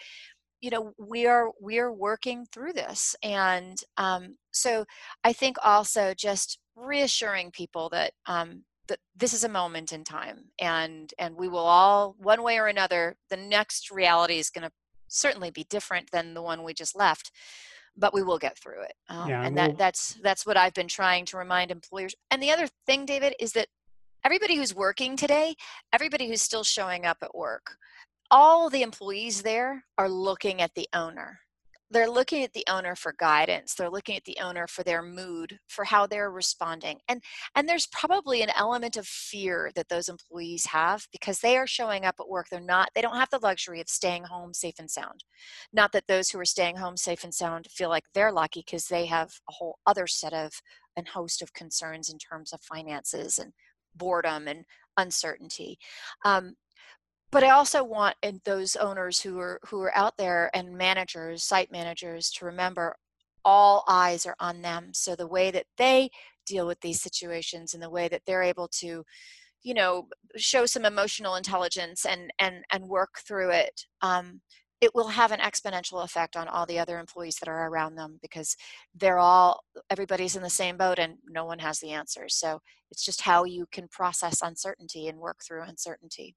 you 0.61 0.69
know 0.69 0.93
we 0.97 1.25
are 1.25 1.51
we 1.61 1.79
are 1.79 1.91
working 1.91 2.45
through 2.51 2.73
this 2.73 3.15
and 3.23 3.81
um, 3.97 4.35
so 4.51 4.85
i 5.23 5.31
think 5.31 5.57
also 5.63 6.13
just 6.13 6.59
reassuring 6.75 7.51
people 7.51 7.89
that 7.89 8.11
um, 8.25 8.63
that 8.87 8.99
this 9.15 9.33
is 9.33 9.43
a 9.43 9.49
moment 9.49 9.91
in 9.91 10.03
time 10.03 10.45
and 10.59 11.13
and 11.19 11.35
we 11.35 11.47
will 11.47 11.59
all 11.59 12.15
one 12.19 12.43
way 12.43 12.57
or 12.57 12.67
another 12.67 13.15
the 13.29 13.37
next 13.37 13.91
reality 13.91 14.37
is 14.37 14.49
going 14.49 14.67
to 14.67 14.71
certainly 15.07 15.51
be 15.51 15.65
different 15.69 16.09
than 16.11 16.33
the 16.33 16.41
one 16.41 16.63
we 16.63 16.73
just 16.73 16.95
left 16.95 17.31
but 17.99 18.13
we 18.13 18.21
will 18.21 18.37
get 18.37 18.57
through 18.57 18.81
it 18.83 18.93
um, 19.09 19.29
yeah, 19.29 19.43
and 19.43 19.55
well, 19.55 19.67
that 19.67 19.77
that's 19.77 20.19
that's 20.23 20.45
what 20.45 20.57
i've 20.57 20.73
been 20.73 20.87
trying 20.87 21.25
to 21.25 21.37
remind 21.37 21.71
employers 21.71 22.15
and 22.31 22.41
the 22.41 22.51
other 22.51 22.67
thing 22.85 23.05
david 23.05 23.33
is 23.39 23.53
that 23.53 23.67
everybody 24.23 24.55
who's 24.55 24.75
working 24.75 25.15
today 25.15 25.55
everybody 25.93 26.27
who's 26.27 26.41
still 26.41 26.63
showing 26.63 27.05
up 27.05 27.17
at 27.21 27.35
work 27.35 27.77
all 28.29 28.69
the 28.69 28.81
employees 28.81 29.41
there 29.41 29.83
are 29.97 30.09
looking 30.09 30.61
at 30.61 30.73
the 30.75 30.87
owner. 30.93 31.39
They're 31.89 32.09
looking 32.09 32.43
at 32.43 32.51
the 32.51 32.65
owner 32.69 32.97
for 32.97 33.15
guidance. 33.17 33.73
They're 33.73 33.89
looking 33.89 34.17
at 34.17 34.25
the 34.25 34.37
owner 34.41 34.67
for 34.67 34.83
their 34.83 35.01
mood 35.01 35.57
for 35.67 35.85
how 35.85 36.05
they're 36.05 36.29
responding. 36.29 36.99
And 37.07 37.23
and 37.55 37.67
there's 37.67 37.87
probably 37.87 38.41
an 38.41 38.51
element 38.57 38.97
of 38.97 39.07
fear 39.07 39.71
that 39.75 39.87
those 39.87 40.09
employees 40.09 40.65
have 40.65 41.07
because 41.13 41.39
they 41.39 41.55
are 41.55 41.65
showing 41.67 42.03
up 42.03 42.15
at 42.19 42.27
work. 42.27 42.47
They're 42.49 42.59
not 42.59 42.89
they 42.93 43.01
don't 43.01 43.15
have 43.15 43.29
the 43.29 43.39
luxury 43.39 43.79
of 43.79 43.87
staying 43.87 44.25
home 44.25 44.53
safe 44.53 44.75
and 44.79 44.91
sound. 44.91 45.23
Not 45.71 45.93
that 45.93 46.07
those 46.07 46.29
who 46.29 46.39
are 46.39 46.45
staying 46.45 46.75
home 46.75 46.97
safe 46.97 47.23
and 47.23 47.33
sound 47.33 47.67
feel 47.71 47.89
like 47.89 48.03
they're 48.13 48.33
lucky 48.33 48.63
because 48.65 48.87
they 48.87 49.05
have 49.05 49.29
a 49.49 49.53
whole 49.53 49.77
other 49.85 50.07
set 50.07 50.33
of 50.33 50.51
and 50.97 51.07
host 51.07 51.41
of 51.41 51.53
concerns 51.53 52.09
in 52.09 52.17
terms 52.17 52.51
of 52.51 52.59
finances 52.61 53.39
and 53.39 53.53
boredom 53.95 54.47
and 54.47 54.65
uncertainty. 54.97 55.77
Um, 56.25 56.55
but 57.31 57.43
I 57.43 57.49
also 57.49 57.83
want 57.83 58.15
those 58.45 58.75
owners 58.75 59.19
who 59.21 59.39
are 59.39 59.59
who 59.67 59.81
are 59.81 59.95
out 59.95 60.17
there 60.17 60.49
and 60.53 60.77
managers, 60.77 61.43
site 61.43 61.71
managers, 61.71 62.29
to 62.31 62.45
remember 62.45 62.95
all 63.43 63.83
eyes 63.87 64.25
are 64.25 64.35
on 64.39 64.61
them. 64.61 64.89
So 64.93 65.15
the 65.15 65.27
way 65.27 65.51
that 65.51 65.65
they 65.77 66.09
deal 66.45 66.67
with 66.67 66.79
these 66.81 67.01
situations 67.01 67.73
and 67.73 67.83
the 67.83 67.89
way 67.89 68.07
that 68.07 68.21
they're 68.25 68.43
able 68.43 68.67
to, 68.79 69.03
you 69.63 69.73
know, 69.73 70.07
show 70.37 70.65
some 70.65 70.85
emotional 70.85 71.35
intelligence 71.35 72.05
and 72.05 72.31
and 72.39 72.63
and 72.71 72.87
work 72.87 73.19
through 73.27 73.51
it. 73.51 73.85
Um, 74.01 74.41
it 74.79 74.93
will 74.93 75.07
have 75.07 75.31
an 75.31 75.39
exponential 75.39 76.03
effect 76.03 76.37
on 76.37 76.47
all 76.47 76.65
the 76.65 76.79
other 76.79 76.99
employees 76.99 77.37
that 77.39 77.49
are 77.49 77.67
around 77.67 77.95
them 77.95 78.19
because 78.21 78.55
they're 78.95 79.19
all 79.19 79.63
everybody's 79.89 80.35
in 80.35 80.43
the 80.43 80.49
same 80.49 80.77
boat 80.77 80.99
and 80.99 81.17
no 81.27 81.45
one 81.45 81.59
has 81.59 81.79
the 81.79 81.89
answers 81.91 82.35
so 82.35 82.61
it's 82.91 83.03
just 83.03 83.21
how 83.21 83.43
you 83.43 83.65
can 83.71 83.87
process 83.87 84.41
uncertainty 84.41 85.07
and 85.07 85.17
work 85.17 85.37
through 85.43 85.63
uncertainty 85.63 86.35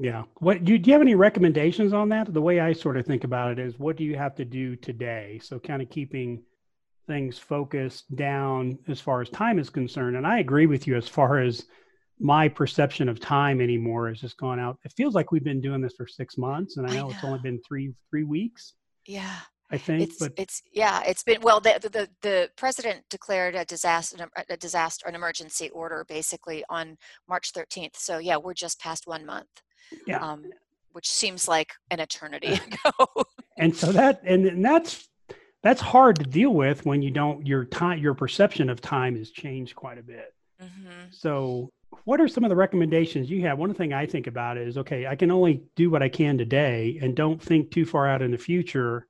yeah 0.00 0.22
what 0.36 0.64
do 0.64 0.72
you, 0.72 0.78
do 0.78 0.90
you 0.90 0.94
have 0.94 1.02
any 1.02 1.14
recommendations 1.14 1.92
on 1.92 2.08
that 2.08 2.32
the 2.32 2.40
way 2.40 2.60
i 2.60 2.72
sort 2.72 2.96
of 2.96 3.06
think 3.06 3.24
about 3.24 3.50
it 3.50 3.58
is 3.58 3.78
what 3.78 3.96
do 3.96 4.04
you 4.04 4.16
have 4.16 4.34
to 4.34 4.44
do 4.44 4.76
today 4.76 5.40
so 5.42 5.58
kind 5.58 5.82
of 5.82 5.90
keeping 5.90 6.42
things 7.06 7.38
focused 7.38 8.14
down 8.16 8.78
as 8.88 9.00
far 9.00 9.20
as 9.20 9.30
time 9.30 9.58
is 9.58 9.70
concerned 9.70 10.16
and 10.16 10.26
i 10.26 10.38
agree 10.38 10.66
with 10.66 10.86
you 10.86 10.96
as 10.96 11.08
far 11.08 11.38
as 11.38 11.64
my 12.20 12.48
perception 12.48 13.08
of 13.08 13.20
time 13.20 13.60
anymore 13.60 14.08
has 14.08 14.20
just 14.20 14.36
gone 14.36 14.58
out. 14.58 14.78
It 14.84 14.92
feels 14.96 15.14
like 15.14 15.30
we've 15.30 15.44
been 15.44 15.60
doing 15.60 15.80
this 15.80 15.94
for 15.96 16.06
six 16.06 16.36
months, 16.36 16.76
and 16.76 16.86
I 16.86 16.94
know, 16.94 16.96
I 16.96 17.02
know. 17.02 17.10
it's 17.10 17.24
only 17.24 17.38
been 17.40 17.60
three 17.66 17.92
three 18.10 18.24
weeks. 18.24 18.74
Yeah, 19.06 19.36
I 19.70 19.78
think. 19.78 20.02
It's, 20.02 20.18
but 20.18 20.32
it's 20.36 20.62
yeah, 20.72 21.02
it's 21.06 21.22
been 21.22 21.40
well. 21.40 21.60
The, 21.60 21.78
the 21.80 22.08
the 22.22 22.50
president 22.56 23.04
declared 23.08 23.54
a 23.54 23.64
disaster 23.64 24.28
a 24.48 24.56
disaster 24.56 25.06
an 25.06 25.14
emergency 25.14 25.70
order 25.70 26.04
basically 26.08 26.64
on 26.68 26.96
March 27.28 27.52
13th. 27.52 27.96
So 27.96 28.18
yeah, 28.18 28.36
we're 28.36 28.54
just 28.54 28.80
past 28.80 29.06
one 29.06 29.24
month. 29.24 29.48
Yeah. 30.06 30.18
Um, 30.18 30.44
which 30.92 31.08
seems 31.08 31.46
like 31.46 31.72
an 31.90 32.00
eternity 32.00 32.54
ago. 32.86 33.24
and 33.56 33.74
so 33.74 33.92
that 33.92 34.20
and, 34.24 34.46
and 34.46 34.64
that's 34.64 35.08
that's 35.62 35.80
hard 35.80 36.16
to 36.16 36.24
deal 36.24 36.54
with 36.54 36.84
when 36.86 37.02
you 37.02 37.10
don't 37.10 37.46
your 37.46 37.64
time 37.64 37.98
your 37.98 38.14
perception 38.14 38.70
of 38.70 38.80
time 38.80 39.16
has 39.16 39.30
changed 39.30 39.74
quite 39.74 39.98
a 39.98 40.02
bit. 40.02 40.34
Mm-hmm. 40.60 41.10
So 41.10 41.70
what 42.04 42.20
are 42.20 42.28
some 42.28 42.44
of 42.44 42.50
the 42.50 42.56
recommendations 42.56 43.30
you 43.30 43.42
have? 43.42 43.58
One 43.58 43.72
thing 43.74 43.92
I 43.92 44.06
think 44.06 44.26
about 44.26 44.56
is 44.58 44.78
okay, 44.78 45.06
I 45.06 45.14
can 45.14 45.30
only 45.30 45.62
do 45.76 45.90
what 45.90 46.02
I 46.02 46.08
can 46.08 46.38
today 46.38 46.98
and 47.02 47.14
don't 47.14 47.40
think 47.40 47.70
too 47.70 47.84
far 47.84 48.08
out 48.08 48.22
in 48.22 48.30
the 48.30 48.38
future. 48.38 49.06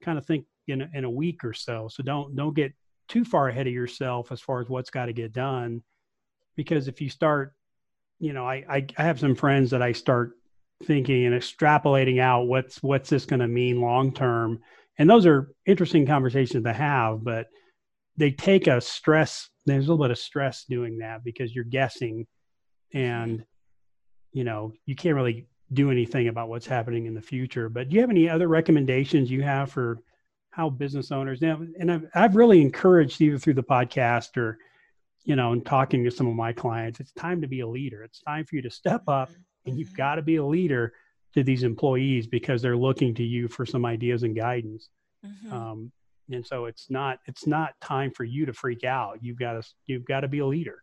Kind 0.00 0.18
of 0.18 0.26
think 0.26 0.46
in 0.66 0.82
a, 0.82 0.90
in 0.94 1.04
a 1.04 1.10
week 1.10 1.44
or 1.44 1.52
so. 1.52 1.88
So 1.88 2.02
don't 2.02 2.34
don't 2.36 2.54
get 2.54 2.72
too 3.08 3.24
far 3.24 3.48
ahead 3.48 3.66
of 3.66 3.72
yourself 3.72 4.32
as 4.32 4.40
far 4.40 4.60
as 4.60 4.68
what's 4.68 4.90
got 4.90 5.06
to 5.06 5.12
get 5.12 5.32
done. 5.32 5.82
Because 6.56 6.88
if 6.88 7.00
you 7.00 7.08
start, 7.08 7.54
you 8.22 8.32
know, 8.32 8.46
I, 8.46 8.64
I, 8.68 8.86
I 8.96 9.02
have 9.02 9.18
some 9.18 9.34
friends 9.34 9.70
that 9.70 9.82
I 9.82 9.90
start 9.90 10.34
thinking 10.84 11.26
and 11.26 11.34
extrapolating 11.34 12.20
out 12.20 12.46
what's 12.46 12.80
what's 12.80 13.10
this 13.10 13.26
going 13.26 13.40
to 13.40 13.48
mean 13.48 13.80
long 13.80 14.12
term, 14.14 14.60
and 14.96 15.10
those 15.10 15.26
are 15.26 15.52
interesting 15.66 16.06
conversations 16.06 16.62
to 16.64 16.72
have. 16.72 17.24
But 17.24 17.48
they 18.16 18.30
take 18.30 18.68
a 18.68 18.80
stress 18.80 19.48
there's 19.66 19.86
a 19.86 19.90
little 19.90 20.04
bit 20.04 20.12
of 20.12 20.18
stress 20.18 20.64
doing 20.64 20.98
that 20.98 21.24
because 21.24 21.54
you're 21.54 21.64
guessing 21.64 22.26
and 22.94 23.44
you 24.32 24.44
know 24.44 24.72
you 24.86 24.94
can't 24.94 25.16
really 25.16 25.46
do 25.72 25.90
anything 25.90 26.28
about 26.28 26.48
what's 26.48 26.66
happening 26.66 27.06
in 27.06 27.14
the 27.14 27.22
future 27.22 27.68
but 27.68 27.88
do 27.88 27.94
you 27.94 28.00
have 28.00 28.10
any 28.10 28.28
other 28.28 28.48
recommendations 28.48 29.30
you 29.30 29.42
have 29.42 29.70
for 29.70 29.98
how 30.50 30.68
business 30.68 31.10
owners 31.10 31.40
now 31.40 31.60
and 31.78 31.90
I've, 31.90 32.06
I've 32.14 32.36
really 32.36 32.60
encouraged 32.60 33.20
either 33.20 33.38
through 33.38 33.54
the 33.54 33.62
podcast 33.62 34.36
or 34.36 34.58
you 35.24 35.36
know 35.36 35.52
and 35.52 35.64
talking 35.64 36.04
to 36.04 36.10
some 36.10 36.26
of 36.26 36.34
my 36.34 36.52
clients 36.52 37.00
it's 37.00 37.12
time 37.12 37.40
to 37.40 37.48
be 37.48 37.60
a 37.60 37.66
leader. 37.66 38.02
It's 38.02 38.20
time 38.20 38.44
for 38.44 38.56
you 38.56 38.62
to 38.62 38.70
step 38.70 39.02
up 39.08 39.30
and 39.66 39.78
you've 39.78 39.88
mm-hmm. 39.88 39.96
got 39.96 40.14
to 40.16 40.22
be 40.22 40.36
a 40.36 40.44
leader 40.44 40.92
to 41.34 41.42
these 41.42 41.62
employees 41.62 42.26
because 42.26 42.60
they're 42.60 42.76
looking 42.76 43.14
to 43.14 43.22
you 43.22 43.48
for 43.48 43.64
some 43.64 43.84
ideas 43.84 44.22
and 44.22 44.36
guidance. 44.36 44.88
Mm-hmm. 45.24 45.52
um, 45.52 45.92
and 46.30 46.46
so 46.46 46.64
it's 46.64 46.90
not 46.90 47.18
it's 47.26 47.46
not 47.46 47.80
time 47.80 48.10
for 48.10 48.24
you 48.24 48.46
to 48.46 48.52
freak 48.52 48.84
out. 48.84 49.18
You've 49.22 49.38
got 49.38 49.52
to 49.52 49.68
you've 49.86 50.04
got 50.04 50.20
to 50.20 50.28
be 50.28 50.38
a 50.38 50.46
leader 50.46 50.82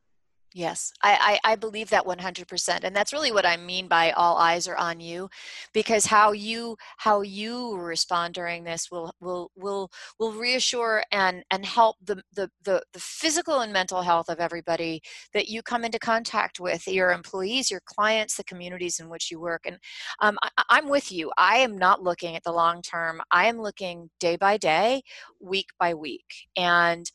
Yes, 0.53 0.91
I, 1.03 1.39
I, 1.43 1.51
I, 1.51 1.55
believe 1.55 1.91
that 1.91 2.05
100%. 2.05 2.79
And 2.83 2.95
that's 2.95 3.13
really 3.13 3.31
what 3.31 3.45
I 3.45 3.55
mean 3.55 3.87
by 3.87 4.09
all 4.11 4.37
eyes 4.37 4.67
are 4.67 4.75
on 4.75 4.99
you 4.99 5.29
because 5.73 6.07
how 6.07 6.31
you 6.31 6.75
how 6.97 7.21
you 7.21 7.77
respond 7.77 8.33
during 8.33 8.63
this 8.63 8.89
will 8.89 9.13
will 9.19 9.51
will 9.55 9.91
will 10.17 10.31
reassure 10.31 11.03
and 11.11 11.43
and 11.51 11.65
help 11.65 11.97
the, 12.03 12.23
the 12.33 12.49
the 12.63 12.81
the 12.93 12.99
physical 12.99 13.59
and 13.59 13.71
mental 13.71 14.01
health 14.01 14.27
of 14.27 14.39
everybody 14.39 15.01
that 15.33 15.49
you 15.49 15.61
come 15.61 15.83
into 15.85 15.99
contact 15.99 16.59
with, 16.59 16.87
your 16.87 17.11
employees, 17.11 17.69
your 17.69 17.81
clients, 17.85 18.35
the 18.35 18.43
communities 18.43 18.99
in 18.99 19.07
which 19.07 19.29
you 19.29 19.39
work. 19.39 19.61
And 19.65 19.77
um, 20.19 20.37
I, 20.41 20.63
I'm 20.69 20.89
with 20.89 21.11
you. 21.11 21.31
I 21.37 21.57
am 21.57 21.77
not 21.77 22.01
looking 22.01 22.35
at 22.35 22.43
the 22.43 22.51
long 22.51 22.81
term. 22.81 23.21
I 23.29 23.45
am 23.45 23.59
looking 23.61 24.09
day 24.19 24.35
by 24.35 24.57
day, 24.57 25.03
week 25.39 25.67
by 25.79 25.93
week. 25.93 26.25
And 26.55 27.09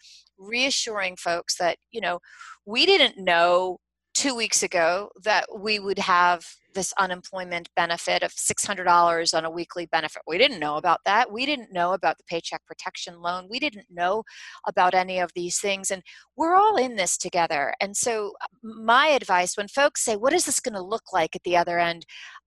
reassuring 0.44 1.16
folks 1.16 1.56
that, 1.58 1.78
you 1.90 2.00
know, 2.00 2.20
we 2.66 2.86
didn't 2.86 3.18
know 3.18 3.78
two 4.14 4.34
weeks 4.34 4.62
ago 4.62 5.10
that 5.24 5.44
we 5.58 5.78
would 5.78 5.98
have 5.98 6.46
this 6.74 6.92
unemployment 6.98 7.68
benefit 7.76 8.22
of 8.22 8.32
$600 8.32 9.34
on 9.34 9.44
a 9.44 9.50
weekly 9.50 9.86
benefit. 9.86 10.22
We 10.26 10.38
didn't 10.38 10.60
know 10.60 10.76
about 10.76 11.00
that. 11.04 11.32
We 11.32 11.46
didn't 11.46 11.72
know 11.72 11.92
about 11.92 12.18
the 12.18 12.24
paycheck 12.24 12.64
protection 12.66 13.20
loan. 13.20 13.46
We 13.48 13.58
didn't 13.60 13.86
know 13.90 14.24
about 14.66 14.94
any 14.94 15.18
of 15.20 15.30
these 15.34 15.58
things. 15.58 15.90
And 15.90 16.02
we're 16.36 16.54
all 16.54 16.76
in 16.76 16.96
this 16.96 17.16
together. 17.16 17.74
And 17.80 17.96
so, 17.96 18.32
my 18.62 19.08
advice 19.08 19.56
when 19.56 19.68
folks 19.68 20.04
say, 20.04 20.16
What 20.16 20.32
is 20.32 20.44
this 20.44 20.60
going 20.60 20.74
to 20.74 20.82
look 20.82 21.12
like 21.12 21.34
at 21.36 21.42
the 21.44 21.56
other 21.56 21.78
end? 21.78 22.04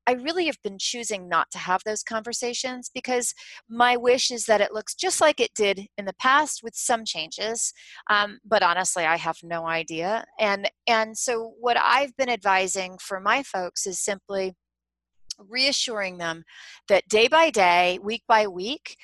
I 0.08 0.14
really 0.14 0.46
have 0.46 0.62
been 0.64 0.78
choosing 0.80 1.28
not 1.28 1.52
to 1.52 1.58
have 1.58 1.82
those 1.86 2.02
conversations 2.02 2.90
because 2.94 3.34
my 3.70 3.98
wish 3.98 4.32
is 4.32 4.46
that 4.46 4.62
it 4.62 4.74
looks 4.74 4.96
just 4.96 5.20
like 5.20 5.40
it 5.40 5.52
did 5.54 5.88
in 5.98 6.06
the 6.06 6.14
past 6.14 6.62
with 6.64 6.76
some 6.76 7.04
changes. 7.04 7.74
Um, 8.10 8.40
but 8.46 8.64
honestly, 8.64 9.04
I 9.06 9.18
have 9.18 9.38
no 9.44 9.68
idea. 9.68 10.26
And 10.40 10.70
and 10.88 11.18
so 11.18 11.54
what 11.60 11.78
I've 11.78 12.16
been 12.16 12.30
advising 12.30 12.98
for 13.02 13.20
my 13.20 13.44
folks 13.44 13.86
is 13.86 14.00
simply 14.00 14.54
reassuring 15.38 16.18
them 16.18 16.44
that 16.90 17.08
day 17.10 17.28
by 17.28 17.50
day, 17.50 18.00
week 18.02 18.24
by 18.28 18.48
week, 18.48 18.96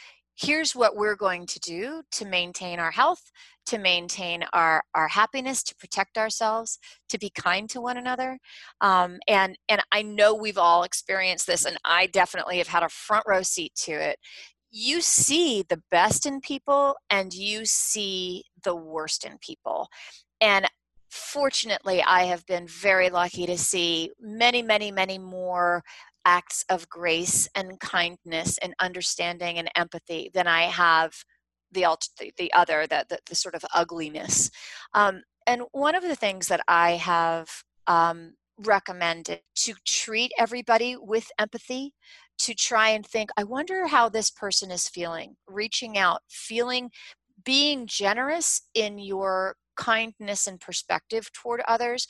here's 0.43 0.75
what 0.75 0.95
we're 0.95 1.15
going 1.15 1.45
to 1.45 1.59
do 1.59 2.01
to 2.11 2.25
maintain 2.25 2.79
our 2.79 2.91
health 2.91 3.31
to 3.65 3.77
maintain 3.77 4.43
our 4.53 4.83
our 4.93 5.07
happiness 5.07 5.63
to 5.63 5.75
protect 5.75 6.17
ourselves 6.17 6.79
to 7.07 7.17
be 7.17 7.29
kind 7.29 7.69
to 7.69 7.79
one 7.79 7.97
another 7.97 8.37
um, 8.81 9.17
and 9.27 9.57
and 9.69 9.81
i 9.91 10.01
know 10.01 10.33
we've 10.33 10.57
all 10.57 10.83
experienced 10.83 11.47
this 11.47 11.65
and 11.65 11.77
i 11.85 12.07
definitely 12.07 12.57
have 12.57 12.67
had 12.67 12.83
a 12.83 12.89
front 12.89 13.23
row 13.27 13.41
seat 13.41 13.73
to 13.75 13.91
it. 13.91 14.17
You 14.71 15.01
see 15.01 15.63
the 15.69 15.81
best 15.91 16.25
in 16.25 16.41
people 16.41 16.95
and 17.09 17.31
you 17.33 17.65
see 17.65 18.43
the 18.63 18.75
worst 18.75 19.23
in 19.23 19.37
people. 19.39 19.87
And 20.41 20.65
fortunately 21.13 22.01
i 22.01 22.23
have 22.23 22.43
been 22.47 22.65
very 22.65 23.11
lucky 23.11 23.45
to 23.45 23.55
see 23.55 24.09
many 24.19 24.63
many 24.63 24.91
many 24.91 25.19
more 25.19 25.83
acts 26.25 26.65
of 26.69 26.89
grace 26.89 27.49
and 27.55 27.79
kindness 27.79 28.57
and 28.59 28.73
understanding 28.79 29.57
and 29.57 29.69
empathy 29.75 30.31
than 30.33 30.47
I 30.47 30.63
have 30.63 31.13
the 31.71 31.85
the 32.37 32.53
other 32.53 32.87
the, 32.87 33.05
the, 33.09 33.19
the 33.27 33.35
sort 33.35 33.55
of 33.55 33.65
ugliness. 33.73 34.49
Um, 34.93 35.23
and 35.45 35.63
one 35.71 35.95
of 35.95 36.03
the 36.03 36.15
things 36.15 36.47
that 36.47 36.61
I 36.67 36.91
have 36.91 37.49
um, 37.87 38.33
recommended 38.57 39.41
to 39.55 39.73
treat 39.85 40.31
everybody 40.37 40.95
with 40.99 41.27
empathy 41.39 41.93
to 42.37 42.53
try 42.53 42.89
and 42.89 43.05
think 43.05 43.29
i 43.37 43.43
wonder 43.43 43.87
how 43.87 44.07
this 44.07 44.29
person 44.29 44.69
is 44.69 44.87
feeling 44.87 45.35
reaching 45.47 45.97
out 45.97 46.21
feeling 46.29 46.89
being 47.43 47.87
generous 47.87 48.61
in 48.73 48.99
your 48.99 49.55
kindness 49.75 50.45
and 50.45 50.59
perspective 50.59 51.31
toward 51.33 51.61
others 51.67 52.07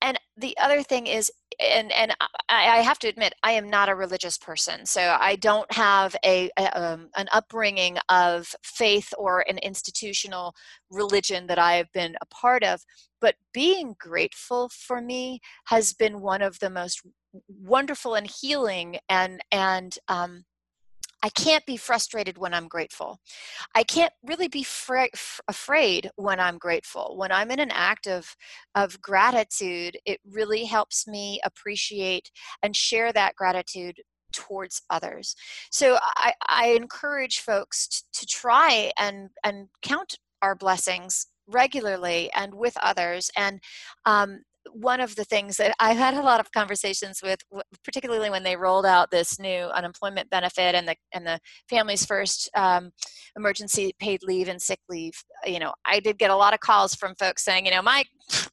and 0.00 0.18
the 0.36 0.56
other 0.58 0.82
thing 0.82 1.06
is 1.06 1.32
and 1.60 1.92
and 1.92 2.14
I, 2.48 2.82
have 2.82 2.98
to 3.00 3.08
admit 3.08 3.34
i 3.42 3.52
am 3.52 3.68
not 3.70 3.88
a 3.88 3.94
religious 3.94 4.38
person 4.38 4.86
so 4.86 5.16
i 5.20 5.36
don't 5.36 5.70
have 5.72 6.14
a, 6.24 6.50
a 6.58 6.80
um, 6.80 7.08
an 7.16 7.28
upbringing 7.32 7.98
of 8.08 8.54
faith 8.62 9.12
or 9.18 9.44
an 9.48 9.58
institutional 9.58 10.54
religion 10.90 11.46
that 11.46 11.58
i 11.58 11.74
have 11.74 11.90
been 11.92 12.16
a 12.20 12.26
part 12.26 12.62
of 12.62 12.82
but 13.20 13.36
being 13.52 13.94
grateful 13.98 14.70
for 14.72 15.00
me 15.00 15.40
has 15.66 15.92
been 15.92 16.20
one 16.20 16.42
of 16.42 16.58
the 16.58 16.70
most 16.70 17.02
wonderful 17.48 18.14
and 18.14 18.28
healing 18.30 18.98
and 19.08 19.40
and 19.50 19.98
um, 20.08 20.44
I 21.22 21.28
can't 21.30 21.64
be 21.66 21.76
frustrated 21.76 22.38
when 22.38 22.54
I'm 22.54 22.68
grateful. 22.68 23.20
I 23.74 23.82
can't 23.82 24.12
really 24.22 24.48
be 24.48 24.62
fra- 24.62 25.08
f- 25.12 25.40
afraid 25.48 26.10
when 26.16 26.38
I'm 26.38 26.58
grateful. 26.58 27.16
When 27.16 27.32
I'm 27.32 27.50
in 27.50 27.60
an 27.60 27.70
act 27.72 28.06
of, 28.06 28.36
of 28.74 29.00
gratitude, 29.00 29.96
it 30.04 30.20
really 30.30 30.64
helps 30.64 31.06
me 31.06 31.40
appreciate 31.44 32.30
and 32.62 32.76
share 32.76 33.12
that 33.12 33.34
gratitude 33.34 33.96
towards 34.32 34.82
others. 34.90 35.34
So 35.70 35.98
I, 36.16 36.34
I 36.48 36.68
encourage 36.68 37.40
folks 37.40 37.88
t- 37.88 38.02
to 38.12 38.26
try 38.26 38.92
and, 38.98 39.30
and 39.42 39.68
count 39.82 40.18
our 40.42 40.54
blessings 40.54 41.26
regularly 41.48 42.30
and 42.34 42.54
with 42.54 42.76
others 42.82 43.30
and 43.36 43.60
um, 44.04 44.40
one 44.80 45.00
of 45.00 45.16
the 45.16 45.24
things 45.24 45.56
that 45.56 45.74
I've 45.80 45.96
had 45.96 46.14
a 46.14 46.22
lot 46.22 46.40
of 46.40 46.52
conversations 46.52 47.20
with, 47.22 47.40
particularly 47.84 48.30
when 48.30 48.42
they 48.42 48.56
rolled 48.56 48.86
out 48.86 49.10
this 49.10 49.38
new 49.38 49.66
unemployment 49.74 50.30
benefit 50.30 50.74
and 50.74 50.86
the 50.86 50.96
and 51.12 51.26
the 51.26 51.40
Families 51.68 52.04
First 52.04 52.50
um, 52.54 52.90
emergency 53.36 53.94
paid 53.98 54.22
leave 54.22 54.48
and 54.48 54.60
sick 54.60 54.80
leave. 54.88 55.14
You 55.44 55.58
know, 55.58 55.72
I 55.84 56.00
did 56.00 56.18
get 56.18 56.30
a 56.30 56.36
lot 56.36 56.54
of 56.54 56.60
calls 56.60 56.94
from 56.94 57.14
folks 57.16 57.44
saying, 57.44 57.66
you 57.66 57.72
know, 57.72 57.82
my 57.82 58.04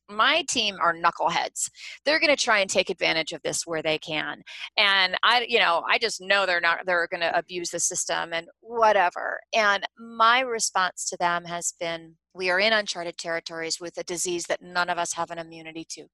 my 0.09 0.43
team 0.49 0.77
are 0.81 0.95
knuckleheads. 0.95 1.69
They're 2.05 2.19
going 2.19 2.35
to 2.35 2.41
try 2.41 2.59
and 2.59 2.69
take 2.69 2.89
advantage 2.89 3.31
of 3.31 3.41
this 3.43 3.63
where 3.65 3.81
they 3.81 3.97
can. 3.97 4.43
And 4.77 5.15
I, 5.23 5.45
you 5.47 5.59
know, 5.59 5.83
I 5.89 5.97
just 5.97 6.21
know 6.21 6.45
they're 6.45 6.61
not, 6.61 6.79
they're 6.85 7.07
going 7.07 7.21
to 7.21 7.37
abuse 7.37 7.69
the 7.71 7.79
system 7.79 8.33
and 8.33 8.47
whatever. 8.61 9.39
And 9.55 9.85
my 9.97 10.41
response 10.41 11.09
to 11.09 11.17
them 11.19 11.45
has 11.45 11.73
been, 11.79 12.15
we 12.33 12.49
are 12.49 12.59
in 12.59 12.73
uncharted 12.73 13.17
territories 13.17 13.79
with 13.79 13.97
a 13.97 14.03
disease 14.03 14.45
that 14.45 14.61
none 14.61 14.89
of 14.89 14.97
us 14.97 15.13
have 15.13 15.31
an 15.31 15.39
immunity 15.39 15.85
to. 15.91 16.05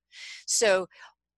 So 0.45 0.87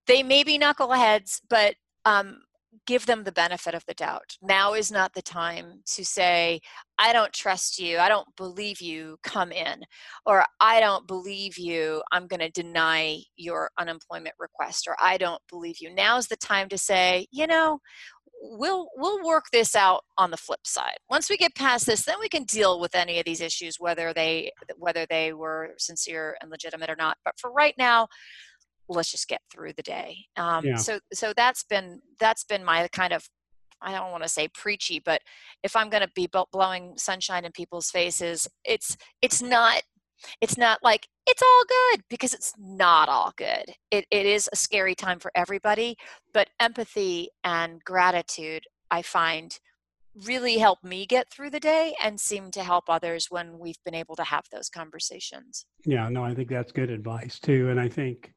they 0.06 0.22
may 0.22 0.42
be 0.42 0.58
knuckleheads, 0.58 1.40
but 1.48 1.74
um, 2.04 2.38
give 2.86 3.06
them 3.06 3.22
the 3.22 3.32
benefit 3.32 3.74
of 3.74 3.84
the 3.86 3.94
doubt. 3.94 4.36
Now 4.40 4.74
is 4.74 4.90
not 4.90 5.12
the 5.14 5.22
time 5.22 5.82
to 5.94 6.04
say, 6.04 6.60
I 6.98 7.12
don't 7.12 7.32
trust 7.32 7.78
you, 7.78 7.98
I 7.98 8.08
don't 8.08 8.26
believe 8.36 8.80
you, 8.80 9.18
come 9.22 9.52
in, 9.52 9.82
or 10.26 10.44
I 10.60 10.80
don't 10.80 11.06
believe 11.06 11.58
you, 11.58 12.02
I'm 12.12 12.26
going 12.26 12.40
to 12.40 12.50
deny 12.50 13.18
your 13.36 13.70
unemployment 13.78 14.34
request, 14.38 14.86
or 14.88 14.96
I 15.00 15.18
don't 15.18 15.42
believe 15.50 15.76
you. 15.80 15.94
Now 15.94 16.16
is 16.16 16.28
the 16.28 16.36
time 16.36 16.68
to 16.70 16.78
say, 16.78 17.26
you 17.30 17.46
know, 17.46 17.78
we'll 18.42 18.88
we'll 18.96 19.24
work 19.24 19.44
this 19.52 19.76
out 19.76 20.02
on 20.18 20.30
the 20.30 20.36
flip 20.36 20.66
side. 20.66 20.96
Once 21.08 21.30
we 21.30 21.36
get 21.36 21.54
past 21.54 21.86
this 21.86 22.04
then 22.04 22.16
we 22.20 22.28
can 22.28 22.44
deal 22.44 22.80
with 22.80 22.94
any 22.94 23.18
of 23.18 23.24
these 23.24 23.40
issues 23.40 23.76
whether 23.78 24.12
they 24.12 24.50
whether 24.76 25.06
they 25.08 25.32
were 25.32 25.70
sincere 25.78 26.36
and 26.42 26.50
legitimate 26.50 26.90
or 26.90 26.96
not. 26.96 27.16
But 27.24 27.34
for 27.38 27.52
right 27.52 27.74
now 27.78 28.08
let's 28.88 29.10
just 29.10 29.28
get 29.28 29.40
through 29.50 29.72
the 29.74 29.82
day. 29.82 30.16
Um, 30.36 30.66
yeah. 30.66 30.76
so 30.76 30.98
so 31.12 31.32
that's 31.36 31.64
been 31.64 32.00
that's 32.18 32.44
been 32.44 32.64
my 32.64 32.88
kind 32.88 33.12
of 33.12 33.24
i 33.80 33.92
don't 33.92 34.12
want 34.12 34.22
to 34.22 34.28
say 34.28 34.46
preachy 34.54 35.00
but 35.04 35.20
if 35.64 35.74
i'm 35.74 35.90
going 35.90 36.02
to 36.02 36.10
be 36.14 36.28
blowing 36.52 36.94
sunshine 36.96 37.44
in 37.44 37.50
people's 37.50 37.90
faces 37.90 38.46
it's 38.64 38.96
it's 39.22 39.42
not 39.42 39.82
it's 40.40 40.56
not 40.56 40.78
like 40.82 41.08
it's 41.26 41.42
all 41.42 41.64
good 41.68 42.02
because 42.08 42.34
it's 42.34 42.52
not 42.58 43.08
all 43.08 43.32
good 43.36 43.74
it, 43.90 44.06
it 44.10 44.26
is 44.26 44.48
a 44.52 44.56
scary 44.56 44.94
time 44.94 45.18
for 45.18 45.30
everybody 45.34 45.96
but 46.32 46.48
empathy 46.60 47.28
and 47.44 47.82
gratitude 47.84 48.64
i 48.90 49.02
find 49.02 49.58
really 50.26 50.58
help 50.58 50.82
me 50.84 51.06
get 51.06 51.30
through 51.30 51.48
the 51.48 51.60
day 51.60 51.94
and 52.02 52.20
seem 52.20 52.50
to 52.50 52.62
help 52.62 52.84
others 52.88 53.28
when 53.30 53.58
we've 53.58 53.82
been 53.84 53.94
able 53.94 54.14
to 54.14 54.24
have 54.24 54.44
those 54.52 54.68
conversations 54.68 55.66
yeah 55.86 56.08
no 56.08 56.24
i 56.24 56.34
think 56.34 56.48
that's 56.48 56.72
good 56.72 56.90
advice 56.90 57.38
too 57.38 57.70
and 57.70 57.80
i 57.80 57.88
think 57.88 58.32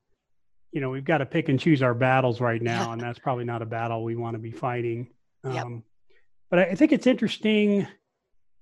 you 0.76 0.82
know, 0.82 0.90
we've 0.90 1.06
got 1.06 1.20
to 1.20 1.26
pick 1.26 1.48
and 1.48 1.58
choose 1.58 1.82
our 1.82 1.94
battles 1.94 2.42
right 2.42 2.62
now, 2.62 2.92
and 2.92 3.00
that's 3.02 3.18
probably 3.18 3.46
not 3.46 3.62
a 3.62 3.66
battle 3.66 4.04
we 4.04 4.18
want 4.18 4.36
to 4.36 4.40
be 4.40 4.52
fighting. 4.52 5.08
Um, 5.46 5.54
yep. 5.54 5.68
But 6.50 6.60
I 6.60 6.76
think 6.76 6.92
it's 6.92 7.08
interesting. 7.08 7.88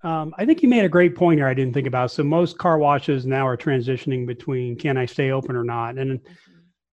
Um, 0.04 0.34
I 0.36 0.44
think 0.44 0.62
you 0.62 0.68
made 0.68 0.84
a 0.84 0.88
great 0.88 1.16
point 1.16 1.40
here. 1.40 1.48
I 1.48 1.54
didn't 1.54 1.72
think 1.72 1.86
about. 1.86 2.10
So 2.10 2.22
most 2.22 2.58
car 2.58 2.78
washes 2.78 3.24
now 3.24 3.46
are 3.46 3.56
transitioning 3.56 4.26
between 4.26 4.76
can 4.76 4.98
I 4.98 5.06
stay 5.06 5.30
open 5.30 5.56
or 5.56 5.64
not, 5.64 5.96
and 5.96 6.20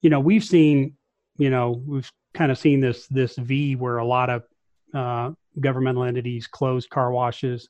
you 0.01 0.09
know 0.09 0.21
we've 0.21 0.43
seen, 0.43 0.95
you 1.37 1.49
know, 1.49 1.83
we've 1.85 2.09
kind 2.33 2.51
of 2.51 2.57
seen 2.57 2.79
this 2.79 3.07
this 3.07 3.35
V 3.35 3.75
where 3.75 3.97
a 3.97 4.05
lot 4.05 4.29
of 4.29 4.43
uh, 4.93 5.31
governmental 5.59 6.05
entities 6.05 6.47
closed 6.47 6.89
car 6.89 7.11
washes, 7.11 7.67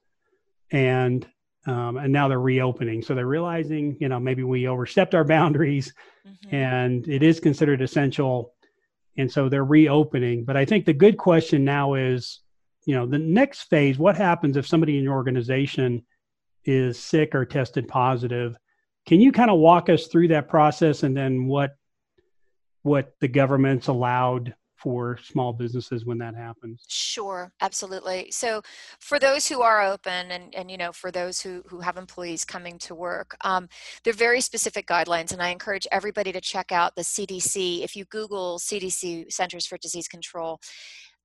and 0.71 1.27
um, 1.65 1.98
and 1.98 2.13
now 2.13 2.27
they're 2.27 2.39
reopening. 2.39 3.01
So 3.01 3.15
they're 3.15 3.25
realizing, 3.25 3.98
you 4.00 4.10
know, 4.10 4.19
maybe 4.19 4.43
we 4.43 4.67
overstepped 4.67 5.15
our 5.15 5.24
boundaries, 5.24 5.91
mm-hmm. 6.27 6.55
and 6.55 7.07
it 7.07 7.24
is 7.24 7.39
considered 7.39 7.81
essential, 7.81 8.53
and 9.17 9.31
so 9.31 9.50
they're 9.50 9.65
reopening. 9.65 10.45
But 10.45 10.55
I 10.55 10.65
think 10.65 10.86
the 10.86 10.93
good 10.93 11.17
question 11.17 11.63
now 11.63 11.95
is, 11.95 12.40
you 12.85 12.95
know, 12.95 13.05
the 13.05 13.19
next 13.19 13.63
phase: 13.63 13.97
what 13.97 14.17
happens 14.17 14.57
if 14.57 14.67
somebody 14.67 14.97
in 14.97 15.03
your 15.03 15.13
organization 15.13 16.05
is 16.65 17.00
sick 17.00 17.35
or 17.35 17.45
tested 17.45 17.88
positive? 17.88 18.55
Can 19.07 19.19
you 19.19 19.31
kind 19.31 19.50
of 19.50 19.59
walk 19.59 19.89
us 19.89 20.07
through 20.07 20.29
that 20.29 20.47
process, 20.47 21.03
and 21.03 21.15
then 21.15 21.45
what 21.45 21.71
what 22.83 23.13
the 23.19 23.27
government's 23.27 23.88
allowed 23.88 24.55
for 24.81 25.17
small 25.23 25.53
businesses 25.53 26.05
when 26.05 26.17
that 26.17 26.35
happens? 26.35 26.83
Sure 26.88 27.51
absolutely. 27.61 28.31
So 28.31 28.61
for 29.00 29.19
those 29.19 29.47
who 29.47 29.61
are 29.61 29.83
open 29.83 30.31
and, 30.31 30.53
and 30.55 30.71
you 30.71 30.77
know 30.77 30.91
for 30.91 31.11
those 31.11 31.39
who, 31.39 31.61
who 31.67 31.81
have 31.81 31.97
employees 31.97 32.43
coming 32.43 32.79
to 32.79 32.95
work 32.95 33.35
um, 33.41 33.69
they're 34.03 34.13
very 34.13 34.41
specific 34.41 34.88
guidelines 34.88 35.31
and 35.31 35.41
i 35.41 35.50
encourage 35.50 35.88
everybody 35.91 36.31
to 36.31 36.41
check 36.41 36.71
out 36.71 36.95
the 36.95 37.01
cdc 37.01 37.83
if 37.83 37.95
you 37.95 38.05
google 38.05 38.57
cdc 38.59 39.31
centers 39.31 39.65
for 39.65 39.77
disease 39.77 40.07
control 40.07 40.59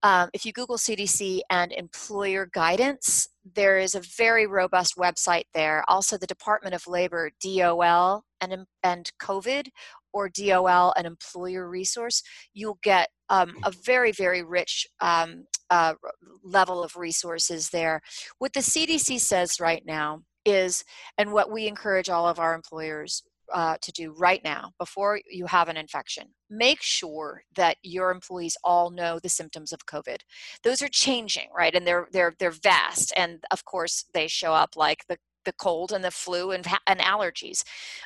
um, 0.02 0.28
if 0.32 0.44
you 0.44 0.52
Google 0.52 0.76
CDC 0.76 1.40
and 1.50 1.72
employer 1.72 2.48
guidance, 2.52 3.28
there 3.54 3.78
is 3.78 3.94
a 3.94 4.02
very 4.16 4.46
robust 4.46 4.94
website 4.96 5.44
there. 5.54 5.84
Also, 5.88 6.16
the 6.16 6.26
Department 6.26 6.74
of 6.74 6.86
Labor, 6.86 7.30
DOL, 7.42 8.24
and, 8.40 8.66
and 8.82 9.10
COVID 9.20 9.68
or 10.12 10.28
DOL, 10.28 10.92
an 10.96 11.06
employer 11.06 11.68
resource, 11.68 12.22
you'll 12.54 12.78
get 12.82 13.08
um, 13.28 13.56
a 13.64 13.72
very, 13.84 14.12
very 14.12 14.42
rich 14.42 14.86
um, 15.00 15.44
uh, 15.70 15.94
level 16.42 16.82
of 16.82 16.96
resources 16.96 17.70
there. 17.70 18.00
What 18.38 18.52
the 18.52 18.60
CDC 18.60 19.20
says 19.20 19.60
right 19.60 19.82
now 19.84 20.22
is, 20.44 20.84
and 21.18 21.32
what 21.32 21.50
we 21.50 21.66
encourage 21.66 22.08
all 22.08 22.28
of 22.28 22.38
our 22.38 22.54
employers 22.54 23.22
uh, 23.52 23.76
to 23.82 23.92
do 23.92 24.12
right 24.12 24.42
now 24.44 24.72
before 24.78 25.20
you 25.30 25.46
have 25.46 25.68
an 25.68 25.76
infection. 25.76 26.28
Make 26.50 26.82
sure 26.82 27.42
that 27.54 27.76
your 27.82 28.10
employees 28.10 28.56
all 28.64 28.90
know 28.90 29.18
the 29.18 29.28
symptoms 29.28 29.72
of 29.72 29.86
covid. 29.86 30.18
Those 30.62 30.82
are 30.82 30.88
changing 30.88 31.48
right? 31.56 31.74
And 31.74 31.86
they're 31.86 32.08
they're 32.12 32.34
they're 32.38 32.50
vast. 32.50 33.12
And 33.16 33.44
of 33.50 33.64
course 33.64 34.04
they 34.14 34.28
show 34.28 34.52
up 34.52 34.70
like 34.76 35.04
the 35.08 35.16
the 35.44 35.52
cold 35.52 35.92
and 35.92 36.04
the 36.04 36.10
flu 36.10 36.50
and, 36.50 36.66
and 36.86 37.00
allergies. 37.00 37.62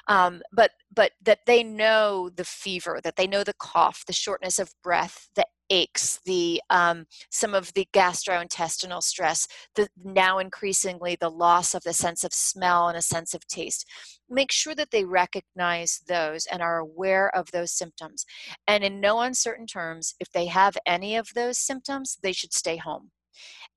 Um, 0.07 0.43
but 0.53 0.73
but 0.95 1.13
that 1.23 1.41
they 1.47 1.65
know 1.65 2.29
the 2.29 2.45
fever 2.45 3.01
that 3.03 3.17
they 3.17 3.27
know 3.27 3.43
the 3.43 3.55
cough 3.55 4.05
the 4.07 4.13
shortness 4.13 4.59
of 4.59 4.75
breath 4.83 5.29
the 5.35 5.47
aches, 5.71 6.21
the 6.25 6.61
um, 6.71 7.07
some 7.31 7.55
of 7.55 7.73
the 7.75 7.89
gastrointestinal 7.93 9.03
stress, 9.03 9.47
the 9.75 9.89
now 10.03 10.39
increasingly 10.39 11.17
the 11.21 11.31
loss 11.31 11.75
of 11.75 11.83
the 11.85 11.93
sense 11.93 12.25
of 12.25 12.35
smell 12.35 12.89
and 12.89 12.99
a 12.99 13.03
sense 13.03 13.35
of 13.35 13.47
taste. 13.47 13.87
Make 14.29 14.53
sure 14.53 14.75
that 14.75 14.91
they 14.91 15.05
recognize 15.05 16.03
those 16.07 16.47
and 16.47 16.63
are 16.63 16.79
aware 16.79 17.35
of 17.35 17.51
those 17.53 17.73
symptoms. 17.73 18.27
And 18.67 18.85
in 18.85 19.01
no 19.01 19.21
uncertain 19.21 19.67
terms, 19.67 20.15
if 20.21 20.31
they 20.33 20.47
have 20.47 20.77
any 20.87 21.17
of 21.17 21.35
those 21.35 21.59
symptoms, 21.59 22.19
they 22.23 22.33
should 22.33 22.53
stay 22.53 22.77
home. 22.77 23.11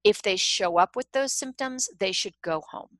If 0.03 0.21
they 0.21 0.35
show 0.35 0.77
up 0.77 0.95
with 0.95 1.11
those 1.11 1.33
symptoms, 1.33 1.89
they 1.99 2.11
should 2.11 2.35
go 2.41 2.63
home. 2.71 2.99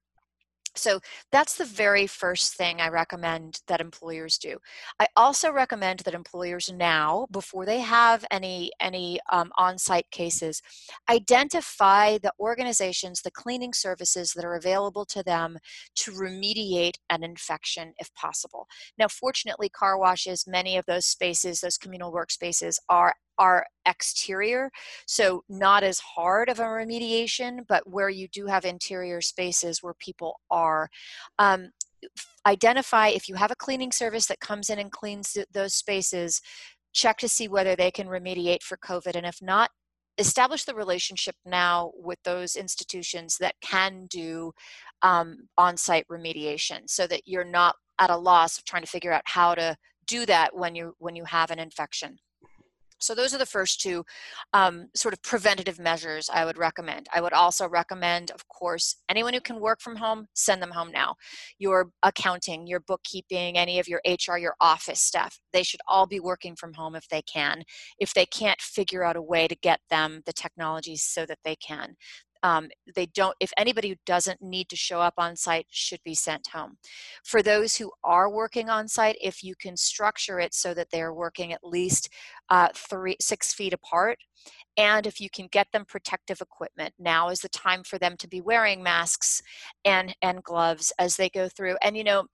So 0.76 1.00
that's 1.32 1.56
the 1.56 1.66
very 1.66 2.08
first 2.08 2.56
thing 2.56 2.82
I 2.82 2.90
recommend 2.90 3.62
that 3.68 3.82
employers 3.82 4.38
do. 4.38 4.58
I 5.00 5.08
also 5.16 5.52
recommend 5.52 6.00
that 6.02 6.14
employers 6.14 6.72
now, 6.74 7.28
before 7.32 7.66
they 7.66 7.80
have 7.80 8.26
any 8.32 8.72
any 8.80 9.20
um, 9.32 9.52
on-site 9.58 10.10
cases, 10.12 10.62
identify 11.10 12.18
the 12.18 12.34
organizations, 12.40 13.22
the 13.22 13.32
cleaning 13.32 13.74
services 13.74 14.34
that 14.34 14.46
are 14.46 14.56
available 14.56 15.06
to 15.06 15.24
them 15.24 15.58
to 15.96 16.12
remediate 16.12 16.96
an 17.10 17.24
infection 17.24 17.94
if 18.00 18.14
possible. 18.16 18.68
Now, 18.98 19.08
fortunately, 19.08 19.70
car 19.70 19.98
washes, 19.98 20.46
many 20.48 20.78
of 20.78 20.86
those 20.86 21.06
spaces, 21.06 21.62
those 21.62 21.78
communal 21.78 22.12
workspaces, 22.12 22.78
are 22.90 23.16
are 23.38 23.65
exterior, 23.86 24.69
so 25.08 25.43
not 25.50 25.84
as 25.84 26.00
hard 26.00 26.50
of 26.50 26.60
a 26.60 26.63
remediation, 26.63 27.60
but 27.67 27.88
where 27.89 28.10
you 28.10 28.28
do 28.28 28.48
have 28.48 28.65
interior 28.65 29.22
spaces 29.22 29.82
where 29.82 29.96
people 29.96 30.39
are. 30.50 30.89
Um, 31.39 31.72
identify 32.46 33.08
if 33.08 33.30
you 33.30 33.36
have 33.36 33.52
a 33.52 33.56
cleaning 33.56 33.91
service 33.91 34.26
that 34.28 34.39
comes 34.39 34.69
in 34.69 34.80
and 34.80 34.91
cleans 34.91 35.38
those 35.54 35.74
spaces, 35.74 36.41
check 36.93 37.17
to 37.17 37.30
see 37.30 37.48
whether 37.48 37.76
they 37.76 37.91
can 37.91 38.08
remediate 38.08 38.62
for 38.62 38.78
COVID, 38.78 39.15
and 39.15 39.26
if 39.26 39.41
not, 39.41 39.69
establish 40.17 40.63
the 40.63 40.76
relationship 40.76 41.36
now 41.46 41.91
with 41.96 42.19
those 42.24 42.56
institutions 42.56 43.38
that 43.39 43.56
can 43.62 44.06
do 44.10 44.52
um, 45.02 45.48
on-site 45.58 46.06
remediation 46.08 46.82
so 46.88 47.08
that 47.08 47.22
you're 47.26 47.43
not 47.43 47.76
at 48.00 48.10
a 48.10 48.17
loss 48.17 48.58
of 48.58 48.65
trying 48.65 48.84
to 48.84 48.89
figure 48.89 49.12
out 49.12 49.24
how 49.26 49.56
to 49.56 49.76
do 50.06 50.26
that 50.26 50.56
when 50.56 50.76
you 50.76 50.93
when 51.00 51.15
you 51.15 51.24
have 51.24 51.50
an 51.52 51.60
infection 51.60 52.17
so 53.04 53.13
those 53.13 53.34
are 53.34 53.38
the 53.38 53.46
first 53.46 53.82
two 53.82 54.06
um, 54.54 54.88
sort 54.96 55.13
of 55.13 55.22
preventative 55.22 55.78
measures 55.78 56.30
I 56.34 56.46
would 56.46 56.58
recommend. 56.58 57.08
I 57.13 57.20
would 57.20 57.34
also 57.34 57.68
recommend, 57.68 58.32
of 58.32 58.48
course, 58.48 58.96
anyone 59.10 59.34
who 59.34 59.42
can 59.42 59.60
work 59.60 59.82
from 59.82 59.98
home, 59.98 60.28
send 60.34 60.62
them 60.62 60.72
home 60.72 60.92
now. 60.92 61.16
Your 61.60 61.89
accounting, 62.02 62.66
your 62.66 62.80
bookkeeping, 62.80 63.58
any 63.58 63.80
of 63.80 63.88
your 63.88 64.02
HR, 64.08 64.38
your 64.38 64.56
office 64.62 65.02
staff, 65.02 65.38
they 65.52 65.63
should 65.63 65.82
all 65.88 66.08
be 66.08 66.22
working 66.22 66.56
from 66.56 66.74
home 66.74 66.96
if 66.96 67.08
they 67.10 67.22
can. 67.22 67.63
If 68.00 68.13
they 68.13 68.26
can't 68.26 68.62
figure 68.62 69.04
out 69.04 69.18
a 69.18 69.22
way 69.22 69.48
to 69.48 69.56
get 69.56 69.82
them 69.89 70.22
the 70.26 70.34
technology 70.34 70.96
so 70.96 71.26
that 71.26 71.39
they 71.44 71.56
can 71.56 71.96
um, 72.43 72.69
they 72.95 73.06
don't 73.08 73.36
if 73.39 73.51
anybody 73.58 73.89
who 73.89 73.95
doesn't 74.06 74.41
need 74.41 74.69
to 74.69 74.75
show 74.75 74.99
up 75.01 75.15
on 75.17 75.36
site 75.36 75.67
should 75.69 76.01
be 76.03 76.15
sent 76.15 76.47
home. 76.47 76.77
For 77.23 77.41
those 77.41 77.75
who 77.75 77.91
are 78.03 78.29
working 78.29 78.69
on 78.69 78.88
site 78.88 79.17
if 79.21 79.43
you 79.43 79.56
can 79.56 79.77
structure 79.77 80.39
it 80.39 80.53
so 80.53 80.73
that 80.73 80.89
they're 80.91 81.13
working 81.13 81.53
at 81.53 81.63
least 81.63 82.10
uh, 82.49 82.69
three 82.75 83.15
six 83.19 83.53
feet 83.53 83.73
apart 83.73 84.19
and 84.77 85.06
if 85.06 85.21
you 85.21 85.29
can 85.29 85.47
get 85.51 85.67
them 85.71 85.86
protective 85.86 86.41
equipment 86.41 86.93
now 86.99 87.29
is 87.29 87.41
the 87.41 87.49
time 87.49 87.84
for 87.84 87.97
them 87.99 88.17
to 88.17 88.27
be 88.27 88.41
wearing 88.41 88.82
masks 88.82 89.41
and 89.86 90.15
and 90.21 90.43
gloves 90.43 90.91
as 90.99 91.15
they 91.15 91.29
go 91.29 91.47
through. 91.47 91.75
And 91.84 91.95
you 91.95 92.03
know 92.03 92.25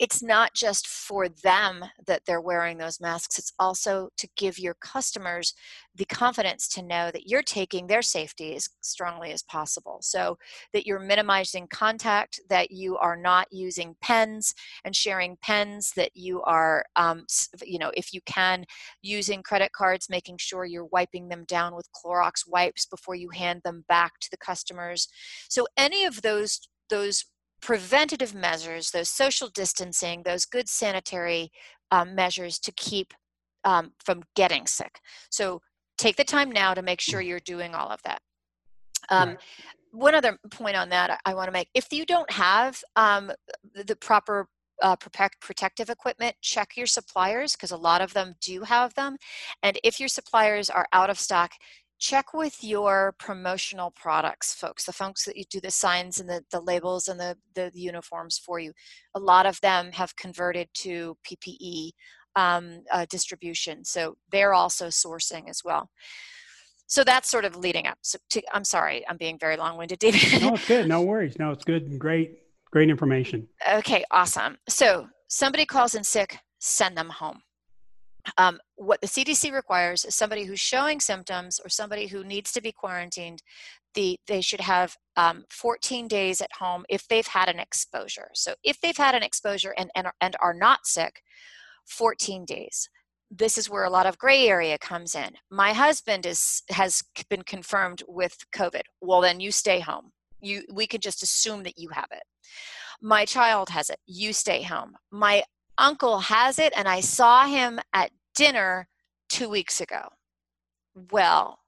it's 0.00 0.22
not 0.22 0.54
just 0.54 0.86
for 0.88 1.28
them 1.28 1.84
that 2.06 2.22
they're 2.24 2.40
wearing 2.40 2.78
those 2.78 3.02
masks, 3.02 3.38
it's 3.38 3.52
also 3.58 4.08
to 4.16 4.26
give 4.34 4.58
your 4.58 4.72
customers 4.80 5.52
the 5.94 6.06
confidence 6.06 6.66
to 6.68 6.82
know 6.82 7.10
that 7.10 7.28
you're 7.28 7.42
taking 7.42 7.86
their 7.86 8.00
safety 8.00 8.56
as 8.56 8.66
strongly 8.80 9.30
as 9.30 9.42
possible. 9.42 9.98
So 10.00 10.38
that 10.72 10.86
you're 10.86 10.98
minimizing 10.98 11.68
contact, 11.68 12.40
that 12.48 12.70
you 12.70 12.96
are 12.96 13.14
not 13.14 13.46
using 13.50 13.94
pens 14.00 14.54
and 14.86 14.96
sharing 14.96 15.36
pens, 15.42 15.92
that 15.96 16.12
you 16.14 16.40
are, 16.44 16.82
um, 16.96 17.26
you 17.62 17.78
know, 17.78 17.92
if 17.94 18.14
you 18.14 18.22
can, 18.24 18.64
using 19.02 19.42
credit 19.42 19.72
cards, 19.72 20.08
making 20.08 20.38
sure 20.38 20.64
you're 20.64 20.86
wiping 20.86 21.28
them 21.28 21.44
down 21.46 21.74
with 21.74 21.90
Clorox 21.92 22.48
wipes 22.48 22.86
before 22.86 23.16
you 23.16 23.28
hand 23.34 23.60
them 23.64 23.84
back 23.86 24.12
to 24.20 24.30
the 24.30 24.38
customers. 24.38 25.08
So 25.50 25.66
any 25.76 26.06
of 26.06 26.22
those 26.22 26.68
those 26.88 27.24
preventative 27.60 28.34
measures, 28.34 28.90
those 28.90 29.08
social 29.08 29.48
distancing, 29.48 30.22
those 30.22 30.44
good 30.44 30.68
sanitary 30.68 31.50
um, 31.90 32.14
measures 32.14 32.58
to 32.60 32.72
keep 32.72 33.14
um, 33.64 33.92
from 34.04 34.22
getting 34.34 34.66
sick. 34.66 35.00
So 35.30 35.60
take 35.98 36.16
the 36.16 36.24
time 36.24 36.50
now 36.50 36.74
to 36.74 36.82
make 36.82 37.00
sure 37.00 37.20
you're 37.20 37.40
doing 37.40 37.74
all 37.74 37.88
of 37.88 38.02
that. 38.02 38.20
Um. 39.08 39.36
One 39.92 40.14
other 40.14 40.38
point 40.52 40.76
on 40.76 40.88
that 40.90 41.10
I, 41.10 41.32
I 41.32 41.34
want 41.34 41.48
to 41.48 41.52
make 41.52 41.68
if 41.74 41.92
you 41.92 42.06
don't 42.06 42.30
have 42.30 42.80
um, 42.94 43.32
the 43.74 43.96
proper 43.96 44.46
uh, 44.82 44.96
protect, 44.96 45.40
protective 45.40 45.90
equipment, 45.90 46.36
check 46.40 46.76
your 46.76 46.86
suppliers 46.86 47.54
because 47.54 47.70
a 47.70 47.76
lot 47.76 48.00
of 48.00 48.12
them 48.12 48.34
do 48.40 48.62
have 48.62 48.94
them. 48.94 49.16
And 49.62 49.78
if 49.84 50.00
your 50.00 50.08
suppliers 50.08 50.70
are 50.70 50.86
out 50.92 51.10
of 51.10 51.18
stock, 51.18 51.52
check 52.00 52.32
with 52.32 52.64
your 52.64 53.14
promotional 53.18 53.90
products 53.90 54.54
folks 54.54 54.84
the 54.84 54.92
folks 54.92 55.24
that 55.26 55.36
you 55.36 55.44
do 55.50 55.60
the 55.60 55.70
signs 55.70 56.18
and 56.18 56.28
the, 56.28 56.42
the 56.50 56.60
labels 56.60 57.08
and 57.08 57.20
the, 57.20 57.36
the 57.54 57.70
uniforms 57.74 58.40
for 58.44 58.58
you. 58.58 58.72
A 59.14 59.20
lot 59.20 59.46
of 59.46 59.60
them 59.60 59.92
have 59.92 60.16
converted 60.16 60.68
to 60.74 61.16
ppe 61.28 61.90
um, 62.36 62.82
uh, 62.90 63.06
distribution 63.10 63.84
so 63.84 64.16
they're 64.32 64.54
also 64.54 64.86
sourcing 64.86 65.48
as 65.48 65.62
well. 65.64 65.90
So 66.86 67.04
that's 67.04 67.30
sort 67.30 67.44
of 67.44 67.54
leading 67.54 67.86
up. 67.86 67.98
So 68.02 68.18
to, 68.30 68.42
i'm 68.52 68.64
sorry 68.64 69.04
i'm 69.08 69.18
being 69.18 69.38
very 69.38 69.56
long-winded 69.56 69.98
david. 69.98 70.42
No 70.42 70.54
it's 70.54 70.66
good. 70.66 70.88
No 70.88 71.02
worries. 71.02 71.38
No 71.38 71.50
it's 71.50 71.64
good. 71.64 71.82
And 71.82 72.00
great 72.00 72.38
great 72.72 72.88
information. 72.88 73.46
Okay 73.74 74.04
awesome. 74.10 74.56
So 74.68 75.06
somebody 75.28 75.66
calls 75.66 75.94
in 75.94 76.02
sick 76.02 76.38
send 76.60 76.96
them 76.96 77.10
home 77.10 77.42
um, 78.38 78.58
what 78.76 79.00
the 79.00 79.06
CDC 79.06 79.52
requires 79.52 80.04
is 80.04 80.14
somebody 80.14 80.44
who's 80.44 80.60
showing 80.60 81.00
symptoms 81.00 81.60
or 81.64 81.68
somebody 81.68 82.06
who 82.06 82.24
needs 82.24 82.52
to 82.52 82.60
be 82.60 82.72
quarantined. 82.72 83.42
The, 83.94 84.18
they 84.28 84.40
should 84.40 84.60
have 84.60 84.96
um, 85.16 85.44
14 85.50 86.06
days 86.06 86.40
at 86.40 86.52
home 86.58 86.84
if 86.88 87.08
they've 87.08 87.26
had 87.26 87.48
an 87.48 87.58
exposure. 87.58 88.28
So 88.34 88.54
if 88.62 88.80
they've 88.80 88.96
had 88.96 89.16
an 89.16 89.22
exposure 89.22 89.74
and, 89.76 89.90
and, 89.96 90.08
and 90.20 90.36
are 90.40 90.54
not 90.54 90.86
sick, 90.86 91.22
14 91.90 92.44
days. 92.44 92.88
This 93.30 93.58
is 93.58 93.70
where 93.70 93.84
a 93.84 93.90
lot 93.90 94.06
of 94.06 94.18
gray 94.18 94.48
area 94.48 94.78
comes 94.78 95.14
in. 95.14 95.30
My 95.50 95.72
husband 95.72 96.26
is 96.26 96.62
has 96.70 97.02
been 97.28 97.42
confirmed 97.42 98.02
with 98.08 98.36
COVID. 98.52 98.82
Well, 99.00 99.20
then 99.20 99.38
you 99.38 99.52
stay 99.52 99.80
home. 99.80 100.10
You 100.40 100.62
we 100.72 100.86
could 100.86 101.02
just 101.02 101.22
assume 101.22 101.62
that 101.64 101.78
you 101.78 101.90
have 101.90 102.08
it. 102.10 102.22
My 103.00 103.24
child 103.24 103.68
has 103.70 103.88
it. 103.88 103.98
You 104.06 104.32
stay 104.32 104.62
home. 104.62 104.94
My 105.10 105.44
uncle 105.80 106.20
has 106.20 106.58
it 106.58 106.72
and 106.76 106.86
I 106.86 107.00
saw 107.00 107.46
him 107.46 107.80
at 107.92 108.12
dinner 108.36 108.86
two 109.28 109.48
weeks 109.48 109.80
ago. 109.80 110.10
Well, 111.10 111.60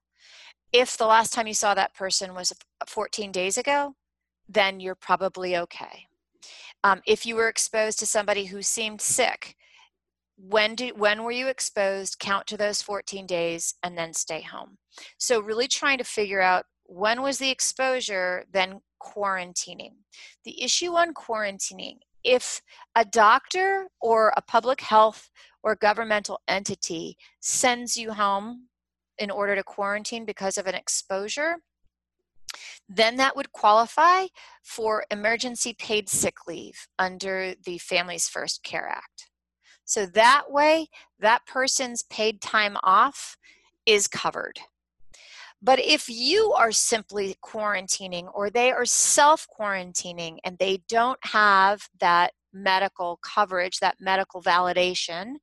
if 0.73 0.97
the 0.97 1.07
last 1.07 1.33
time 1.33 1.47
you 1.47 1.55
saw 1.55 1.75
that 1.75 1.95
person 1.95 2.35
was 2.35 2.53
14 2.87 3.33
days 3.33 3.57
ago, 3.57 3.95
then 4.49 4.81
you're 4.81 4.95
probably 4.95 5.57
okay. 5.57 6.07
Um, 6.85 7.01
if 7.07 7.25
you 7.25 7.37
were 7.37 7.49
exposed 7.49 7.99
to 8.01 8.07
somebody 8.07 8.47
who 8.47 8.63
seemed 8.63 9.01
sick, 9.01 9.57
when 10.37 10.75
did 10.75 10.99
when 10.99 11.23
were 11.23 11.31
you 11.31 11.47
exposed? 11.47 12.19
Count 12.19 12.47
to 12.49 12.57
those 12.57 12.83
14 12.83 13.27
days 13.27 13.75
and 13.83 13.97
then 13.97 14.13
stay 14.13 14.41
home. 14.41 14.79
So 15.19 15.41
really 15.41 15.69
trying 15.69 15.99
to 15.99 16.05
figure 16.05 16.41
out 16.41 16.65
when 16.85 17.23
was 17.23 17.39
the 17.39 17.51
exposure, 17.51 18.45
then 18.53 18.81
quarantining. 19.01 19.93
The 20.45 20.63
issue 20.63 20.95
on 20.95 21.15
quarantining 21.15 21.99
if 22.25 22.63
a 22.95 23.05
doctor 23.05 23.89
or 24.01 24.33
a 24.37 24.43
public 24.43 24.81
health 24.81 25.31
or 25.63 25.77
governmental 25.77 26.41
entity 26.49 27.17
sends 27.41 27.97
you 27.97 28.13
home 28.13 28.69
in 29.19 29.31
order 29.31 29.55
to 29.55 29.63
quarantine 29.63 30.25
because 30.25 30.59
of 30.59 30.67
an 30.67 30.75
exposure, 30.75 31.57
then 32.89 33.17
that 33.17 33.37
would 33.37 33.53
qualify 33.53 34.27
for 34.63 35.05
emergency 35.11 35.75
paid 35.75 36.09
sick 36.09 36.47
leave 36.47 36.87
under 36.99 37.55
the 37.65 37.79
Families 37.79 38.29
First 38.29 38.63
Care 38.63 38.89
Act. 38.89 39.31
So 39.85 40.07
that 40.07 40.45
way, 40.51 40.89
that 41.19 41.47
person's 41.47 42.03
paid 42.03 42.41
time 42.41 42.77
off 42.83 43.37
is 43.87 44.07
covered. 44.07 44.61
But 45.63 45.79
if 45.79 46.09
you 46.09 46.53
are 46.53 46.73
simply 46.73 47.37
quarantining 47.45 48.29
or 48.35 48.51
they 48.51 48.73
are 48.73 48.85
self 48.85 49.47
quarantining 49.57 50.39
and 50.45 50.59
they 50.59 50.83
don't 50.89 51.21
have 51.23 51.89
that 52.01 52.33
medical 52.53 53.21
coverage, 53.23 53.79
that 53.79 53.97
medical 54.01 54.43
validation, 54.43 55.35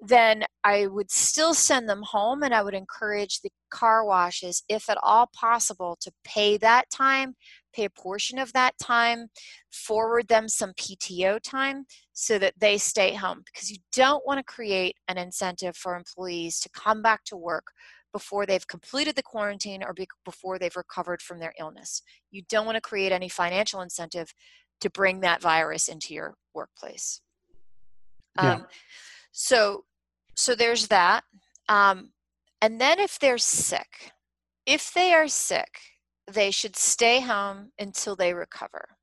then 0.00 0.44
I 0.64 0.86
would 0.86 1.10
still 1.10 1.52
send 1.52 1.88
them 1.88 2.02
home 2.02 2.42
and 2.42 2.54
I 2.54 2.62
would 2.62 2.74
encourage 2.74 3.40
the 3.40 3.50
car 3.70 4.04
washes, 4.04 4.62
if 4.66 4.88
at 4.88 4.96
all 5.02 5.28
possible, 5.34 5.98
to 6.00 6.10
pay 6.24 6.56
that 6.56 6.88
time, 6.90 7.34
pay 7.74 7.84
a 7.84 7.90
portion 7.90 8.38
of 8.38 8.54
that 8.54 8.78
time, 8.82 9.28
forward 9.70 10.28
them 10.28 10.48
some 10.48 10.72
PTO 10.72 11.38
time 11.42 11.84
so 12.14 12.38
that 12.38 12.54
they 12.58 12.78
stay 12.78 13.14
home. 13.14 13.42
Because 13.44 13.70
you 13.70 13.76
don't 13.92 14.26
want 14.26 14.38
to 14.38 14.52
create 14.52 14.96
an 15.06 15.18
incentive 15.18 15.76
for 15.76 15.94
employees 15.94 16.60
to 16.60 16.70
come 16.70 17.02
back 17.02 17.24
to 17.24 17.36
work 17.36 17.72
before 18.12 18.46
they've 18.46 18.66
completed 18.66 19.14
the 19.16 19.22
quarantine 19.22 19.82
or 19.82 19.92
be- 19.92 20.08
before 20.24 20.58
they've 20.58 20.76
recovered 20.76 21.22
from 21.22 21.38
their 21.38 21.54
illness. 21.58 22.02
You 22.30 22.42
don't 22.48 22.66
want 22.66 22.76
to 22.76 22.80
create 22.80 23.12
any 23.12 23.28
financial 23.28 23.80
incentive 23.80 24.32
to 24.80 24.90
bring 24.90 25.20
that 25.20 25.42
virus 25.42 25.88
into 25.88 26.14
your 26.14 26.34
workplace. 26.54 27.20
Yeah. 28.36 28.54
Um, 28.54 28.66
so, 29.32 29.84
so 30.36 30.54
there's 30.54 30.88
that. 30.88 31.24
Um, 31.68 32.10
and 32.62 32.80
then 32.80 32.98
if 32.98 33.18
they're 33.18 33.38
sick, 33.38 34.12
if 34.66 34.92
they 34.92 35.12
are 35.12 35.28
sick, 35.28 35.78
they 36.30 36.50
should 36.50 36.76
stay 36.76 37.20
home 37.20 37.72
until 37.78 38.16
they 38.16 38.34
recover. 38.34 38.96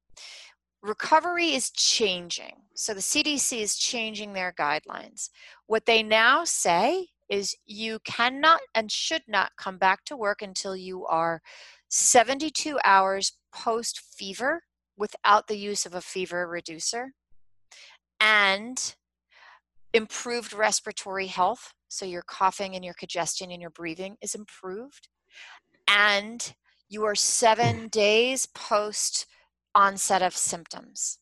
Recovery 0.82 1.54
is 1.54 1.72
changing. 1.72 2.54
So 2.76 2.93
the 2.93 3.02
CDC 3.02 3.60
is 3.60 3.76
changing 3.76 4.34
their 4.34 4.54
guidelines. 4.54 5.30
What 5.65 5.86
they 5.86 6.04
now 6.04 6.43
say 6.43 7.08
is 7.30 7.56
you 7.66 8.00
cannot 8.06 8.60
and 8.74 8.92
should 8.92 9.24
not 9.28 9.52
come 9.58 9.78
back 9.78 10.04
to 10.06 10.18
work 10.18 10.42
until 10.42 10.76
you 10.76 11.06
are 11.06 11.42
72 11.90 12.80
hours 12.84 13.34
post 13.54 14.00
fever 14.00 14.63
without 14.98 15.48
the 15.48 15.58
use 15.58 15.86
of 15.86 15.94
a 15.94 16.02
fever 16.02 16.48
reducer 16.48 17.13
and 18.20 18.96
improved 19.94 20.54
respiratory 20.54 21.28
health 21.28 21.74
so 21.88 22.06
your 22.06 22.24
coughing 22.24 22.76
and 22.76 22.84
your 22.84 22.94
congestion 22.94 23.52
and 23.52 23.62
your 23.62 23.72
breathing 23.72 24.18
is 24.22 24.36
improved 24.36 25.08
and 25.88 26.54
you 26.90 27.04
are 27.06 27.16
7 27.16 27.76
mm. 27.76 27.92
days 27.92 28.48
post 28.48 29.26
onset 29.76 30.22
of 30.22 30.36
symptoms 30.36 31.20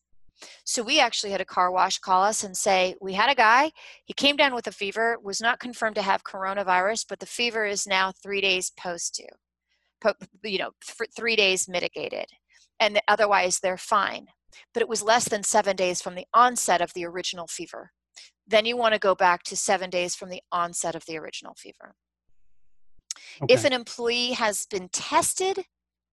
so 0.64 0.82
we 0.82 1.00
actually 1.00 1.30
had 1.30 1.40
a 1.40 1.46
car 1.46 1.70
wash 1.70 1.98
call 1.98 2.22
us 2.22 2.44
and 2.44 2.56
say, 2.56 2.94
We 3.00 3.14
had 3.14 3.30
a 3.30 3.34
guy, 3.34 3.72
he 4.04 4.12
came 4.12 4.36
down 4.36 4.54
with 4.54 4.66
a 4.66 4.72
fever, 4.72 5.18
was 5.22 5.40
not 5.40 5.60
confirmed 5.60 5.96
to 5.96 6.02
have 6.02 6.24
coronavirus, 6.24 7.06
but 7.08 7.20
the 7.20 7.26
fever 7.26 7.64
is 7.64 7.86
now 7.86 8.12
three 8.12 8.40
days 8.40 8.70
post 8.70 9.14
due, 9.14 10.10
you 10.44 10.58
know, 10.58 10.70
three 11.16 11.36
days 11.36 11.68
mitigated. 11.68 12.26
And 12.78 13.00
otherwise 13.08 13.60
they're 13.60 13.78
fine. 13.78 14.28
But 14.72 14.82
it 14.82 14.88
was 14.88 15.02
less 15.02 15.28
than 15.28 15.42
seven 15.42 15.76
days 15.76 16.00
from 16.00 16.14
the 16.14 16.26
onset 16.32 16.80
of 16.80 16.92
the 16.94 17.04
original 17.04 17.46
fever. 17.46 17.92
Then 18.46 18.64
you 18.64 18.76
want 18.76 18.94
to 18.94 19.00
go 19.00 19.14
back 19.14 19.42
to 19.44 19.56
seven 19.56 19.90
days 19.90 20.14
from 20.14 20.30
the 20.30 20.42
onset 20.52 20.94
of 20.94 21.04
the 21.06 21.18
original 21.18 21.54
fever. 21.54 21.94
Okay. 23.42 23.52
If 23.52 23.64
an 23.64 23.72
employee 23.72 24.32
has 24.32 24.66
been 24.66 24.88
tested 24.90 25.64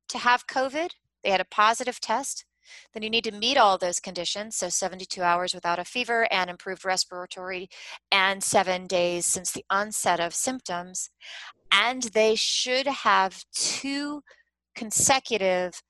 to 0.09 0.17
have 0.17 0.47
COVID, 0.47 0.91
they 1.23 1.29
had 1.29 1.41
a 1.41 1.45
positive 1.45 1.99
test, 1.99 2.45
then 2.93 3.03
you 3.03 3.09
need 3.09 3.23
to 3.25 3.31
meet 3.31 3.57
all 3.57 3.77
those 3.77 3.99
conditions, 3.99 4.55
so 4.55 4.69
72 4.69 5.21
hours 5.21 5.53
without 5.53 5.79
a 5.79 5.85
fever 5.85 6.27
and 6.31 6.49
improved 6.49 6.85
respiratory, 6.85 7.69
and 8.11 8.43
seven 8.43 8.87
days 8.87 9.25
since 9.25 9.51
the 9.51 9.65
onset 9.69 10.19
of 10.19 10.33
symptoms. 10.33 11.09
And 11.71 12.03
they 12.03 12.35
should 12.35 12.87
have 12.87 13.43
two 13.53 14.21
consecutive 14.75 15.81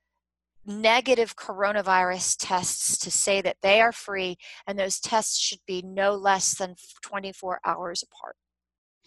negative 0.66 1.36
coronavirus 1.36 2.38
tests 2.40 2.98
to 2.98 3.12
say 3.12 3.42
that 3.42 3.58
they 3.62 3.82
are 3.82 3.92
free, 3.92 4.38
and 4.66 4.80
those 4.80 5.00
tests 5.00 5.38
should 5.38 5.60
be 5.68 5.82
no 5.82 6.16
less 6.16 6.56
than 6.56 6.76
24 7.02 7.60
hours 7.66 8.04
apart. 8.04 8.36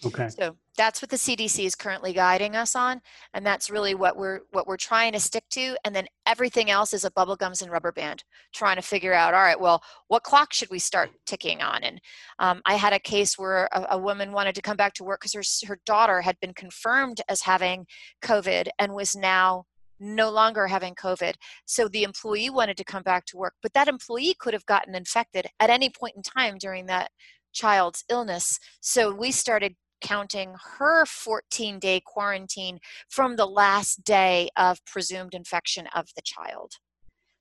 Okay. 0.04 0.28
So 0.28 0.56
that's 0.76 1.00
what 1.00 1.08
the 1.08 1.16
CDC 1.16 1.64
is 1.64 1.74
currently 1.74 2.12
guiding 2.12 2.54
us 2.54 2.76
on, 2.76 3.00
and 3.32 3.46
that's 3.46 3.70
really 3.70 3.94
what 3.94 4.16
we're 4.16 4.40
what 4.50 4.66
we're 4.66 4.76
trying 4.76 5.12
to 5.14 5.20
stick 5.20 5.44
to. 5.50 5.74
And 5.84 5.94
then 5.94 6.06
everything 6.26 6.70
else 6.70 6.92
is 6.92 7.04
a 7.04 7.10
bubble 7.10 7.36
gums 7.36 7.62
and 7.62 7.72
rubber 7.72 7.92
band, 7.92 8.22
trying 8.54 8.76
to 8.76 8.82
figure 8.82 9.14
out. 9.14 9.32
All 9.32 9.40
right, 9.40 9.58
well, 9.58 9.82
what 10.08 10.22
clock 10.22 10.52
should 10.52 10.70
we 10.70 10.78
start 10.78 11.10
ticking 11.24 11.62
on? 11.62 11.82
And 11.82 12.00
um, 12.38 12.60
I 12.66 12.74
had 12.74 12.92
a 12.92 12.98
case 12.98 13.38
where 13.38 13.70
a, 13.72 13.86
a 13.92 13.98
woman 13.98 14.32
wanted 14.32 14.54
to 14.56 14.62
come 14.62 14.76
back 14.76 14.92
to 14.94 15.04
work 15.04 15.20
because 15.20 15.32
her 15.32 15.66
her 15.66 15.80
daughter 15.86 16.20
had 16.20 16.38
been 16.40 16.52
confirmed 16.52 17.22
as 17.28 17.40
having 17.40 17.86
COVID 18.22 18.68
and 18.78 18.92
was 18.92 19.16
now 19.16 19.64
no 19.98 20.30
longer 20.30 20.66
having 20.66 20.94
COVID. 20.94 21.34
So 21.64 21.88
the 21.88 22.02
employee 22.02 22.50
wanted 22.50 22.76
to 22.76 22.84
come 22.84 23.02
back 23.02 23.24
to 23.26 23.38
work, 23.38 23.54
but 23.62 23.72
that 23.72 23.88
employee 23.88 24.36
could 24.38 24.52
have 24.52 24.66
gotten 24.66 24.94
infected 24.94 25.46
at 25.58 25.70
any 25.70 25.88
point 25.88 26.16
in 26.16 26.22
time 26.22 26.58
during 26.58 26.84
that 26.86 27.10
child's 27.54 28.04
illness. 28.10 28.58
So 28.80 29.12
we 29.12 29.32
started 29.32 29.74
counting 30.00 30.54
her 30.78 31.06
14 31.06 31.78
day 31.78 32.00
quarantine 32.04 32.78
from 33.08 33.36
the 33.36 33.46
last 33.46 34.04
day 34.04 34.48
of 34.56 34.84
presumed 34.84 35.34
infection 35.34 35.86
of 35.94 36.06
the 36.14 36.22
child. 36.22 36.72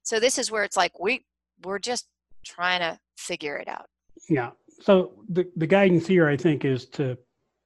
So 0.04 0.20
this 0.20 0.38
is 0.38 0.52
where 0.52 0.64
it's 0.64 0.78
like 0.78 1.00
we 1.00 1.26
we're 1.64 1.80
just 1.80 2.08
trying 2.46 2.80
to 2.80 3.00
figure 3.18 3.58
it 3.58 3.68
out. 3.68 3.88
Yeah. 4.30 4.52
So 4.82 5.14
the 5.30 5.50
the 5.56 5.68
guidance 5.68 6.08
here 6.08 6.28
I 6.28 6.38
think 6.38 6.66
is 6.66 6.86
to 6.92 7.18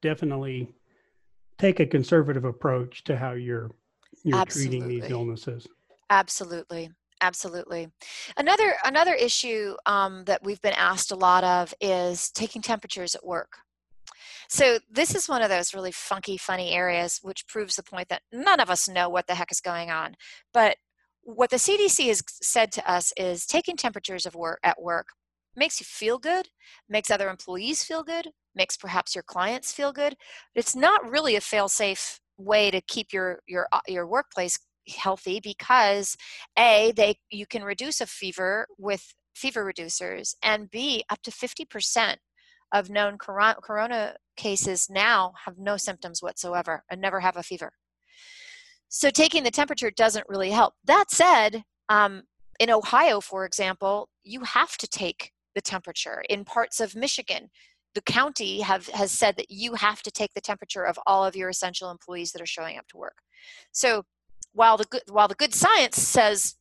definitely 0.02 0.70
take 1.58 1.80
a 1.80 1.86
conservative 1.86 2.46
approach 2.46 3.04
to 3.06 3.18
how 3.18 3.34
you're 3.34 3.72
you're 4.24 4.46
treating 4.46 4.88
these 4.88 5.10
illnesses. 5.10 5.68
Absolutely. 6.10 6.90
Absolutely. 7.22 7.92
Another 8.38 8.76
another 8.86 9.14
issue 9.14 9.76
um, 9.86 10.24
that 10.26 10.42
we've 10.44 10.62
been 10.62 10.74
asked 10.74 11.12
a 11.12 11.16
lot 11.16 11.44
of 11.44 11.74
is 11.82 12.32
taking 12.32 12.62
temperatures 12.62 13.14
at 13.14 13.26
work. 13.26 13.58
So 14.50 14.80
this 14.90 15.14
is 15.14 15.30
one 15.30 15.44
of 15.44 15.50
those 15.50 15.76
really 15.76 15.92
funky, 15.92 16.36
funny 16.36 16.72
areas, 16.72 17.20
which 17.22 17.48
proves 17.48 17.76
the 17.76 17.84
point 17.84 18.10
that 18.10 18.24
none 18.34 18.60
of 18.60 18.70
us 18.70 18.90
know 18.90 19.08
what 19.08 19.28
the 19.28 19.36
heck 19.36 19.52
is 19.52 19.62
going 19.62 19.92
on. 19.92 20.16
But 20.54 20.78
what 21.22 21.52
the 21.52 21.58
CDC 21.58 22.08
has 22.08 22.24
said 22.42 22.72
to 22.74 22.92
us 22.92 23.14
is 23.16 23.46
taking 23.46 23.78
temperatures 23.78 24.26
of 24.26 24.34
work 24.34 24.60
at 24.64 24.82
work 24.82 25.10
makes 25.56 25.80
you 25.80 25.86
feel 25.86 26.18
good, 26.18 26.48
makes 26.88 27.12
other 27.12 27.30
employees 27.30 27.84
feel 27.84 28.04
good, 28.04 28.30
makes 28.56 28.76
perhaps 28.76 29.14
your 29.14 29.24
clients 29.24 29.72
feel 29.72 29.94
good. 29.94 30.16
But 30.56 30.64
it's 30.64 30.76
not 30.76 31.08
really 31.08 31.36
a 31.36 31.42
fail-safe 31.42 32.20
way 32.38 32.72
to 32.72 32.82
keep 32.82 33.14
your 33.14 33.42
your 33.48 33.68
uh, 33.72 33.82
your 33.88 34.08
workplace 34.08 34.58
healthy 34.88 35.40
because 35.40 36.16
a 36.58 36.94
they 36.96 37.16
you 37.30 37.46
can 37.46 37.64
reduce 37.64 38.02
a 38.02 38.08
fever 38.08 38.66
with 38.78 39.14
fever 39.36 39.64
reducers 39.64 40.36
and 40.42 40.72
b 40.72 41.04
up 41.10 41.22
to 41.22 41.32
50% 41.32 42.16
of 42.74 42.90
known 42.90 43.18
corona 43.18 44.16
cases 44.40 44.88
now 44.90 45.34
have 45.46 45.58
no 45.58 45.76
symptoms 45.78 46.24
whatsoever 46.24 46.84
and 46.90 47.02
never 47.02 47.20
have 47.20 47.38
a 47.38 47.44
fever. 47.44 47.74
So 48.88 49.10
taking 49.10 49.44
the 49.44 49.52
temperature 49.52 49.92
doesn't 49.92 50.30
really 50.30 50.50
help. 50.50 50.74
That 50.86 51.12
said 51.12 51.64
um, 51.90 52.24
in 52.60 52.70
ohio 52.70 53.20
for 53.20 53.46
example 53.46 54.10
you 54.24 54.42
have 54.42 54.78
to 54.78 54.88
take 54.88 55.32
the 55.56 55.62
temperature. 55.62 56.24
In 56.30 56.46
parts 56.46 56.80
of 56.80 56.96
michigan 56.96 57.50
the 57.96 58.02
county 58.02 58.62
have 58.62 58.88
has 58.88 59.12
said 59.12 59.36
that 59.38 59.50
you 59.50 59.74
have 59.74 60.02
to 60.04 60.12
take 60.12 60.34
the 60.34 60.42
temperature 60.50 60.86
of 60.86 60.98
all 61.06 61.26
of 61.26 61.36
your 61.36 61.50
essential 61.50 61.92
employees 61.92 62.32
that 62.32 62.42
are 62.42 62.56
showing 62.56 62.78
up 62.78 62.88
to 62.88 62.98
work. 62.98 63.18
So 63.72 64.04
while 64.54 64.78
the 64.78 64.86
good 64.86 65.04
while 65.10 65.28
the 65.28 65.36
good 65.36 65.54
science 65.54 65.98
says 66.02 66.56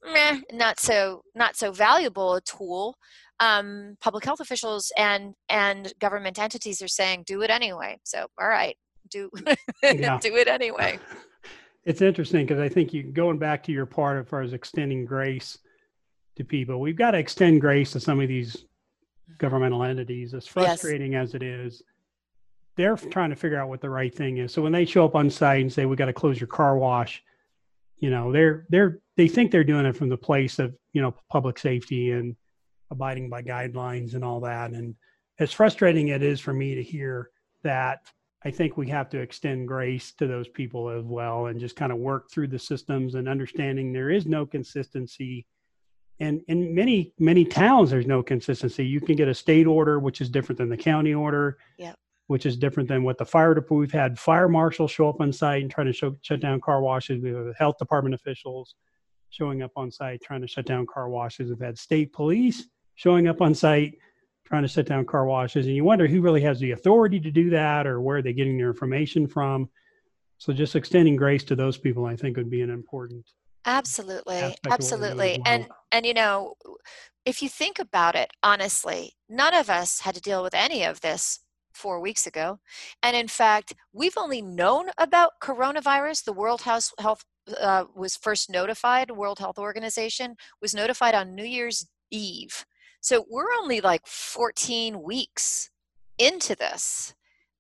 not 0.53 0.81
so 0.81 1.23
not 1.35 1.57
so 1.57 1.73
valuable 1.73 2.35
a 2.35 2.41
tool 2.41 2.97
um, 3.41 3.97
public 4.01 4.25
health 4.25 4.41
officials 4.41 4.93
and 4.97 5.35
and 5.49 5.93
government 6.01 6.39
entities 6.39 6.83
are 6.83 6.89
saying 6.89 7.23
do 7.27 7.43
it 7.43 7.51
anyway 7.51 7.97
so 8.05 8.27
all 8.41 8.49
right 8.49 8.77
do 9.11 9.31
Yeah. 9.83 10.19
do 10.23 10.35
it 10.37 10.49
anyway 10.49 10.99
It's 11.89 12.03
interesting 12.03 12.45
because 12.45 12.61
I 12.61 12.69
think 12.69 12.93
you 12.93 13.03
going 13.03 13.39
back 13.39 13.63
to 13.63 13.73
your 13.73 13.87
part 13.87 14.21
as 14.21 14.29
far 14.29 14.43
as 14.43 14.53
extending 14.53 15.07
grace 15.07 15.57
to 16.37 16.45
people, 16.45 16.81
we've 16.81 16.99
got 16.99 17.13
to 17.13 17.19
extend 17.19 17.63
grace 17.63 17.93
to 17.93 18.01
some 18.01 18.21
of 18.21 18.29
these 18.29 18.67
governmental 19.39 19.83
entities. 19.83 20.35
As 20.35 20.47
frustrating 20.47 21.15
as 21.15 21.35
it 21.35 21.43
is, 21.43 21.83
they're 22.77 22.95
trying 22.97 23.31
to 23.31 23.37
figure 23.37 23.59
out 23.59 23.71
what 23.71 23.81
the 23.81 23.89
right 23.89 24.15
thing 24.15 24.37
is. 24.37 24.53
So 24.53 24.61
when 24.61 24.73
they 24.73 24.85
show 24.85 25.07
up 25.07 25.15
on 25.15 25.31
site 25.31 25.63
and 25.63 25.73
say 25.73 25.87
we 25.87 25.97
got 25.97 26.07
to 26.07 26.13
close 26.13 26.39
your 26.39 26.49
car 26.49 26.77
wash, 26.77 27.23
you 27.97 28.11
know, 28.11 28.33
they're 28.33 28.67
they're 28.69 28.99
they 29.17 29.27
think 29.27 29.51
they're 29.51 29.65
doing 29.65 29.87
it 29.87 29.97
from 29.97 30.11
the 30.11 30.17
place 30.19 30.59
of 30.59 30.77
you 30.93 31.01
know 31.01 31.15
public 31.31 31.59
safety 31.59 32.11
and 32.11 32.37
abiding 32.91 33.29
by 33.29 33.43
guidelines 33.43 34.15
and 34.15 34.25
all 34.25 34.41
that. 34.41 34.71
And 34.73 34.95
as 35.39 35.53
frustrating 35.53 36.09
it 36.09 36.23
is 36.23 36.41
for 36.41 36.53
me 36.53 36.75
to 36.75 36.83
hear 36.83 37.31
that 37.63 38.01
I 38.45 38.51
think 38.51 38.77
we 38.77 38.89
have 38.89 39.09
to 39.11 39.19
extend 39.19 39.67
grace 39.67 40.13
to 40.13 40.27
those 40.27 40.49
people 40.49 40.89
as 40.91 41.05
well 41.05 41.47
and 41.47 41.59
just 41.59 41.77
kind 41.77 41.91
of 41.91 41.99
work 41.99 42.31
through 42.31 42.49
the 42.49 42.59
systems 42.59 43.15
and 43.17 43.29
understanding 43.29 43.93
there 43.93 44.11
is 44.11 44.27
no 44.27 44.47
consistency. 44.47 45.45
And 46.21 46.43
in 46.49 46.75
many, 46.75 47.13
many 47.19 47.45
towns, 47.45 47.91
there's 47.91 48.07
no 48.07 48.23
consistency. 48.23 48.87
You 48.87 49.01
can 49.01 49.17
get 49.17 49.29
a 49.29 49.35
state 49.35 49.67
order, 49.67 49.99
which 49.99 50.21
is 50.21 50.31
different 50.31 50.59
than 50.59 50.69
the 50.69 50.77
county 50.77 51.15
order, 51.15 51.59
Yep. 51.79 51.97
which 52.29 52.47
is 52.47 52.57
different 52.57 52.89
than 52.89 53.03
what 53.03 53.19
the 53.19 53.25
fire 53.27 53.55
department. 53.55 53.81
We've 53.81 53.93
had 53.93 54.19
fire 54.19 54.49
marshals 54.49 54.93
show 54.93 55.09
up 55.09 55.21
on 55.21 55.33
site 55.33 55.63
and 55.63 55.71
try 55.71 55.85
to 55.85 55.93
show, 55.93 56.17
shut 56.23 56.41
down 56.41 56.61
car 56.61 56.81
washes. 56.81 57.21
We 57.21 57.31
have 57.31 57.57
health 57.57 57.79
department 57.79 58.15
officials 58.15 58.75
showing 59.31 59.63
up 59.63 59.73
on 59.77 59.91
site 59.91 60.23
trying 60.23 60.41
to 60.43 60.47
shut 60.47 60.65
down 60.67 60.87
car 60.87 61.09
washes. 61.09 61.51
We've 61.51 61.61
had 61.61 61.77
state 61.79 62.13
police 62.13 62.67
showing 62.99 63.29
up 63.29 63.41
on 63.41 63.55
site 63.55 63.95
trying 64.45 64.63
to 64.63 64.69
shut 64.69 64.87
down 64.87 65.05
car 65.05 65.25
washes 65.25 65.67
and 65.67 65.77
you 65.77 65.85
wonder 65.85 66.07
who 66.07 66.21
really 66.21 66.41
has 66.41 66.59
the 66.59 66.73
authority 66.73 67.21
to 67.21 67.31
do 67.31 67.51
that 67.51 67.87
or 67.87 68.01
where 68.01 68.17
are 68.17 68.23
they 68.23 68.33
getting 68.33 68.59
their 68.59 68.71
information 68.71 69.27
from. 69.27 69.69
So 70.39 70.53
just 70.53 70.75
extending 70.75 71.15
grace 71.15 71.45
to 71.45 71.57
those 71.57 71.79
people 71.79 72.07
i 72.07 72.17
think 72.17 72.37
would 72.37 72.51
be 72.51 72.63
an 72.63 72.71
important 72.71 73.25
absolutely. 73.67 74.37
aspect 74.37 74.67
of 74.67 74.71
what 74.71 74.81
we're 74.81 75.15
doing 75.17 75.31
as 75.31 75.39
absolutely 75.39 75.43
and 75.47 75.69
and 75.93 76.07
you 76.07 76.15
know 76.15 76.55
if 77.25 77.43
you 77.43 77.49
think 77.49 77.79
about 77.79 78.15
it 78.15 78.31
honestly 78.43 79.13
none 79.29 79.55
of 79.55 79.69
us 79.69 80.01
had 80.01 80.15
to 80.15 80.21
deal 80.21 80.43
with 80.43 80.55
any 80.55 80.85
of 80.85 81.01
this 81.01 81.41
four 81.73 82.01
weeks 82.01 82.27
ago. 82.27 82.59
And 83.03 83.17
in 83.17 83.29
fact 83.29 83.75
we've 83.93 84.19
only 84.19 84.43
known 84.43 84.91
about 84.99 85.33
coronavirus. 85.41 86.25
The 86.25 86.33
world 86.33 86.63
House 86.63 86.93
health 86.99 87.25
uh, 87.61 87.85
was 87.95 88.17
first 88.17 88.51
notified 88.51 89.11
world 89.11 89.39
health 89.39 89.59
organization 89.59 90.37
was 90.61 90.75
notified 90.75 91.15
on 91.15 91.35
new 91.35 91.45
year's 91.45 91.87
eve 92.11 92.65
so 93.01 93.25
we're 93.31 93.53
only 93.61 93.81
like 93.81 94.07
14 94.07 95.03
weeks 95.03 95.71
into 96.19 96.55
this 96.57 97.15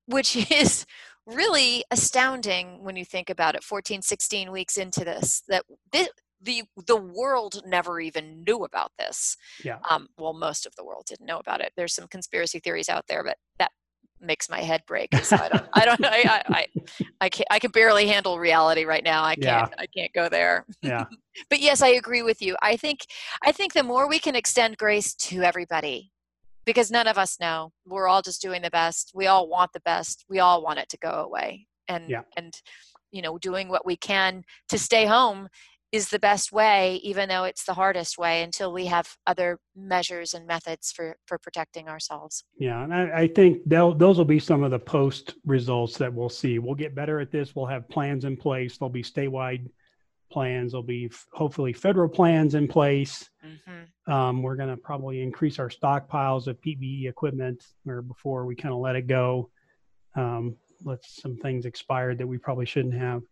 which 0.07 0.37
is 0.51 0.87
really 1.27 1.85
astounding 1.91 2.83
when 2.83 2.97
you 2.97 3.05
think 3.05 3.29
about 3.31 3.55
it 3.55 3.63
14 3.63 4.03
16 4.03 4.51
weeks 4.51 4.77
into 4.77 5.05
this 5.05 5.43
that 5.49 5.65
thi- 5.93 6.09
the 6.41 6.63
the 6.87 6.97
world 6.97 7.61
never 7.67 8.01
even 8.01 8.45
knew 8.45 8.65
about 8.65 8.93
this 8.99 9.37
Yeah. 9.65 9.79
um, 9.91 10.09
well 10.19 10.33
most 10.33 10.67
of 10.67 10.75
the 10.77 10.85
world 10.85 11.05
didn't 11.07 11.27
know 11.27 11.39
about 11.39 11.61
it 11.61 11.73
there's 11.77 11.95
some 11.95 12.07
conspiracy 12.09 12.59
theories 12.61 12.89
out 12.89 13.07
there 13.09 13.23
but 13.25 13.37
that 13.59 13.73
makes 14.21 14.49
my 14.49 14.61
head 14.61 14.83
break 14.87 15.15
so 15.17 15.37
i 15.37 15.49
don't 15.49 15.67
i 15.75 15.85
don't 15.85 16.05
I, 16.05 16.23
I 16.23 16.43
i 16.49 16.67
i 17.21 17.29
can 17.29 17.45
i 17.51 17.59
can 17.59 17.71
barely 17.71 18.07
handle 18.07 18.39
reality 18.39 18.85
right 18.85 19.05
now. 19.05 19.23
I 19.25 19.35
can't 19.37 19.73
i 19.79 19.87
can't 19.87 20.13
go 20.13 20.29
there. 20.29 20.65
Yeah. 20.83 21.05
But 21.51 21.61
yes 21.61 21.83
i 21.83 21.89
agree 21.89 22.23
with 22.23 22.43
you. 22.43 22.57
I 22.63 22.77
think 22.77 23.07
i 23.45 23.53
think 23.53 23.73
the 23.73 23.83
more 23.83 24.09
we 24.09 24.19
can 24.19 24.35
extend 24.35 24.77
grace 24.77 25.15
to 25.15 25.43
everybody 25.43 26.11
because 26.67 26.91
none 26.91 27.07
of 27.07 27.17
us 27.17 27.39
know. 27.41 27.73
We're 27.87 28.09
all 28.09 28.21
just 28.23 28.43
doing 28.43 28.61
the 28.61 28.71
best. 28.71 29.13
We 29.15 29.27
all 29.27 29.49
want 29.49 29.73
the 29.73 29.81
best. 29.81 30.25
We 30.29 30.41
all 30.41 30.63
want 30.63 30.79
it 30.81 30.89
to 30.91 30.99
go 30.99 31.11
away. 31.11 31.67
And 31.89 32.11
Yeah. 32.11 32.23
and 32.37 32.53
you 33.11 33.23
know 33.23 33.39
doing 33.39 33.69
what 33.69 33.87
we 33.87 33.97
can 33.97 34.43
to 34.69 34.79
stay 34.79 35.07
home 35.07 35.49
is 35.91 36.09
the 36.09 36.19
best 36.19 36.53
way 36.53 36.97
even 37.03 37.29
though 37.29 37.45
it's 37.45 37.65
the 37.65 37.75
hardest 37.75 38.19
way 38.19 38.43
until 38.43 38.73
we 38.73 38.87
have 38.87 39.17
other 39.27 39.59
measures 39.75 40.35
and 40.35 40.47
methods 40.47 40.93
for 40.93 41.17
for 41.27 41.39
protecting 41.39 41.89
ourselves. 41.89 42.45
Yeah 42.59 42.83
and 42.83 42.95
i, 42.95 43.21
I 43.23 43.29
think 43.29 43.63
those 43.67 44.19
will 44.19 44.25
be 44.25 44.39
some 44.39 44.63
of 44.63 44.71
the 44.71 44.79
post 44.79 45.35
results 45.45 45.97
that 45.99 46.13
we'll 46.13 46.29
see. 46.29 46.59
We'll 46.59 46.75
get 46.75 46.95
better 46.95 47.21
at 47.21 47.31
this. 47.31 47.55
We'll 47.55 47.67
have 47.67 47.89
plans 47.89 48.25
in 48.25 48.37
place. 48.37 48.79
There'll 48.79 48.91
be 48.91 49.03
statewide 49.03 49.69
plans. 50.31 50.73
There'll 50.73 50.83
be 50.83 51.07
f- 51.07 51.27
hopefully 51.33 51.73
federal 51.73 52.09
plans 52.09 52.55
in 52.55 52.69
place. 52.69 53.29
Hmm 53.43 53.57
Um, 54.13 54.43
we're 54.43 54.57
going 54.57 54.71
to 54.71 54.77
probably 54.77 55.23
increase 55.23 55.59
our 55.59 55.69
stockpiles 55.69 56.47
of 56.47 56.61
PPE 56.63 57.09
equipment 57.09 57.63
where 57.85 58.01
before 58.01 58.47
we 58.47 58.55
kind 58.57 58.73
of 58.73 58.81
let 58.81 58.97
it 58.97 59.07
go. 59.07 59.51
Um, 60.17 60.57
let 60.85 61.05
some 61.05 61.37
things 61.37 61.67
expired 61.67 62.19
that 62.19 62.27
we 62.27 62.39
probably 62.39 62.67
shouldn't 62.67 62.95
have. 62.95 63.23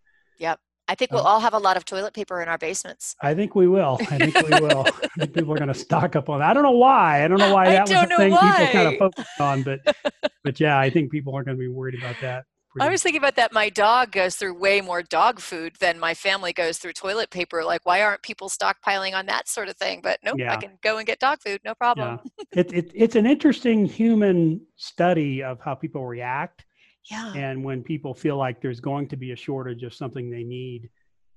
I 0.89 0.95
think 0.95 1.11
we'll 1.13 1.21
Um, 1.21 1.27
all 1.27 1.41
have 1.41 1.55
a 1.55 1.59
lot 1.59 1.77
of 1.77 1.85
toilet 1.85 2.15
paper 2.15 2.41
in 2.43 2.49
our 2.49 2.59
basements 2.59 3.17
I 3.23 3.35
think 3.35 3.55
we 3.55 3.67
will. 3.67 3.99
I 4.11 4.19
think 4.19 4.35
we 4.49 4.61
will. 4.61 4.87
I 5.03 5.09
think 5.19 5.35
people 5.35 5.53
are 5.53 5.57
going 5.57 5.69
to 5.69 5.75
stock 5.75 6.17
up 6.17 6.29
on 6.29 6.41
that. 6.41 6.51
I 6.51 6.55
don't 6.55 6.63
know 6.63 6.71
why. 6.71 7.25
I 7.25 7.29
don't 7.29 7.39
know 7.39 7.55
why 7.55 7.71
that 7.71 7.83
was 7.83 7.91
know 7.91 8.17
thing 8.17 8.33
people 8.33 8.39
kind 8.39 8.75
why. 8.75 8.93
of 8.93 8.99
focused 8.99 9.41
on, 9.41 9.63
but 9.63 9.81
but 10.45 10.61
yeah, 10.61 10.79
I 10.79 10.91
think 10.91 11.11
people 11.11 11.35
are 11.37 11.43
going 11.43 11.57
to 11.57 11.61
be 11.61 11.69
worried 11.69 11.99
about 11.99 12.17
that. 12.21 12.45
I 12.79 12.91
was 12.91 13.03
thinking 13.03 13.21
about 13.21 13.37
that. 13.37 13.53
My 13.53 13.71
dog 13.71 14.13
goes 14.13 14.37
through 14.37 14.55
way 14.59 14.83
more 14.83 15.03
dog 15.03 15.41
food 15.41 15.77
than 15.81 15.99
my 15.99 16.13
family 16.13 16.53
goes 16.53 16.77
through 16.77 16.93
toilet 16.93 17.31
paper. 17.31 17.65
Like, 17.65 17.87
why 17.87 18.03
aren't 18.03 18.23
people 18.23 18.51
stockpiling 18.51 19.15
on 19.15 19.27
that 19.27 19.49
sort 19.49 19.69
of 19.69 19.77
thing? 19.77 20.01
But 20.03 20.19
nope, 20.23 20.39
I 20.47 20.57
can 20.57 20.79
go 20.83 20.99
and 20.99 21.07
get 21.07 21.19
dog 21.19 21.39
food, 21.41 21.61
no 21.65 21.75
problem. 21.75 22.21
yeah. 22.53 22.61
it, 22.61 22.73
it, 22.73 22.93
it's 22.95 23.17
an 23.17 23.27
interesting 23.27 23.87
human 23.87 24.61
study 24.77 25.43
of 25.43 25.59
how 25.61 25.75
people 25.75 26.07
react 26.07 26.67
Yeah. 27.11 27.33
And 27.35 27.65
when 27.65 27.83
people 27.83 28.15
feel 28.15 28.37
like 28.37 28.61
there's 28.61 28.81
going 28.81 29.09
to 29.09 29.17
be 29.17 29.33
a 29.33 29.37
shortage 29.37 29.83
of 29.83 29.95
something 29.95 30.31
they 30.31 30.45
need, 30.45 30.91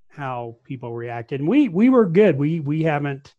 how 0.08 0.56
people 0.64 0.92
reacted. 0.92 1.40
And 1.40 1.48
we 1.48 1.68
we 1.68 1.88
were 1.88 2.06
good. 2.06 2.36
We 2.36 2.60
we 2.60 2.82
haven't, 2.82 3.34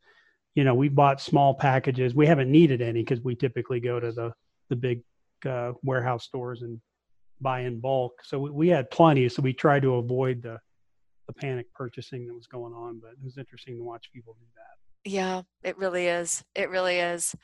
you 0.55 0.63
know, 0.63 0.73
we 0.73 0.89
bought 0.89 1.21
small 1.21 1.53
packages. 1.53 2.15
We 2.15 2.25
haven't 2.25 2.51
needed 2.51 2.81
any 2.81 3.01
because 3.01 3.21
we 3.21 3.35
typically 3.35 3.79
go 3.79 3.99
to 3.99 4.11
the 4.11 4.33
the 4.69 4.75
big 4.75 5.01
uh, 5.45 5.73
warehouse 5.83 6.23
stores 6.23 6.61
and 6.61 6.79
buy 7.41 7.61
in 7.61 7.79
bulk. 7.79 8.21
So 8.23 8.39
we, 8.39 8.51
we 8.51 8.67
had 8.69 8.89
plenty. 8.89 9.27
So 9.27 9.41
we 9.41 9.53
tried 9.53 9.81
to 9.81 9.95
avoid 9.95 10.41
the 10.41 10.59
the 11.27 11.33
panic 11.33 11.71
purchasing 11.73 12.27
that 12.27 12.33
was 12.33 12.47
going 12.47 12.73
on. 12.73 12.99
But 12.99 13.11
it 13.11 13.23
was 13.23 13.37
interesting 13.37 13.77
to 13.77 13.83
watch 13.83 14.09
people 14.13 14.35
do 14.39 14.45
that. 14.55 15.09
Yeah, 15.09 15.41
it 15.63 15.77
really 15.77 16.07
is. 16.07 16.43
It 16.55 16.69
really 16.69 16.99
is. 16.99 17.35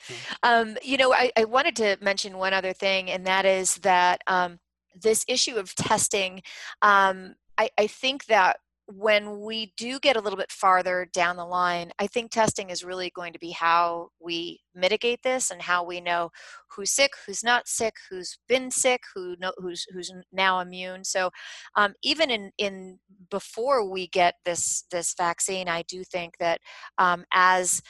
Um, 0.44 0.78
you 0.84 0.98
know, 0.98 1.12
I, 1.12 1.32
I, 1.36 1.46
wanted 1.46 1.76
to 1.78 1.98
mention 2.02 2.38
one 2.38 2.54
other 2.54 2.72
thing, 2.72 3.10
and 3.10 3.26
that 3.26 3.48
is 3.48 3.78
that 3.78 4.22
um, 4.28 4.60
this 5.02 5.26
issue 5.28 5.56
of 5.56 5.74
testing, 5.76 6.42
um, 6.82 7.36
I, 7.58 7.70
I 7.78 7.88
think 7.88 8.26
that 8.26 8.58
when 8.90 9.42
we 9.42 9.74
do 9.76 10.00
get 10.00 10.16
a 10.16 10.22
little 10.22 10.38
bit 10.38 10.50
farther 10.50 11.10
down 11.14 11.36
the 11.36 11.46
line, 11.46 11.92
I 12.00 12.08
think 12.08 12.32
testing 12.32 12.70
is 12.70 12.86
really 12.86 13.12
going 13.14 13.34
to 13.34 13.40
be 13.40 13.52
how 13.52 14.10
we 14.20 14.62
mitigate 14.74 15.22
this 15.24 15.52
and 15.52 15.62
how 15.62 15.84
we 15.84 16.00
know 16.00 16.30
who's 16.74 16.92
sick, 16.92 17.12
who's 17.26 17.44
not 17.44 17.68
sick, 17.68 17.96
who's 18.10 18.40
been 18.48 18.72
sick, 18.72 19.02
who 19.14 19.36
know, 19.40 19.52
who's 19.58 19.86
who's 19.94 20.12
now 20.32 20.62
immune. 20.62 21.04
So 21.04 21.32
um, 21.76 21.96
even 22.02 22.32
in 22.32 22.52
in 22.58 23.00
before 23.30 23.90
we 23.90 24.08
get 24.08 24.36
this 24.46 24.86
this 24.90 25.14
vaccine, 25.18 25.68
I 25.68 25.82
do 25.82 26.04
think 26.06 26.36
that 26.40 26.62
um, 26.98 27.26
as 27.34 27.82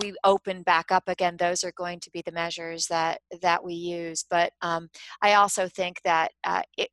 we 0.00 0.14
open 0.24 0.62
back 0.62 0.90
up 0.90 1.04
again 1.06 1.36
those 1.38 1.64
are 1.64 1.72
going 1.76 2.00
to 2.00 2.10
be 2.10 2.22
the 2.24 2.32
measures 2.32 2.86
that 2.86 3.20
that 3.42 3.62
we 3.62 3.74
use 3.74 4.24
but 4.28 4.52
um, 4.62 4.88
i 5.22 5.34
also 5.34 5.68
think 5.68 6.00
that 6.04 6.30
uh, 6.44 6.62
it, 6.76 6.88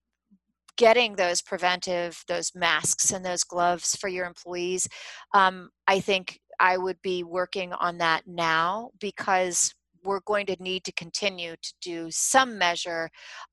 getting 0.77 1.15
those 1.15 1.41
preventive 1.41 2.23
those 2.27 2.51
masks 2.55 3.11
and 3.11 3.25
those 3.25 3.43
gloves 3.43 3.95
for 3.95 4.07
your 4.07 4.25
employees 4.25 4.87
um, 5.33 5.69
i 5.87 5.99
think 5.99 6.39
i 6.59 6.77
would 6.77 6.97
be 7.01 7.23
working 7.23 7.73
on 7.73 7.97
that 7.97 8.23
now 8.27 8.89
because 8.99 9.73
we're 10.03 10.21
going 10.25 10.45
to 10.45 10.55
need 10.59 10.83
to 10.83 10.91
continue 10.93 11.55
to 11.61 11.73
do 11.81 12.07
some 12.09 12.57
measure 12.57 13.09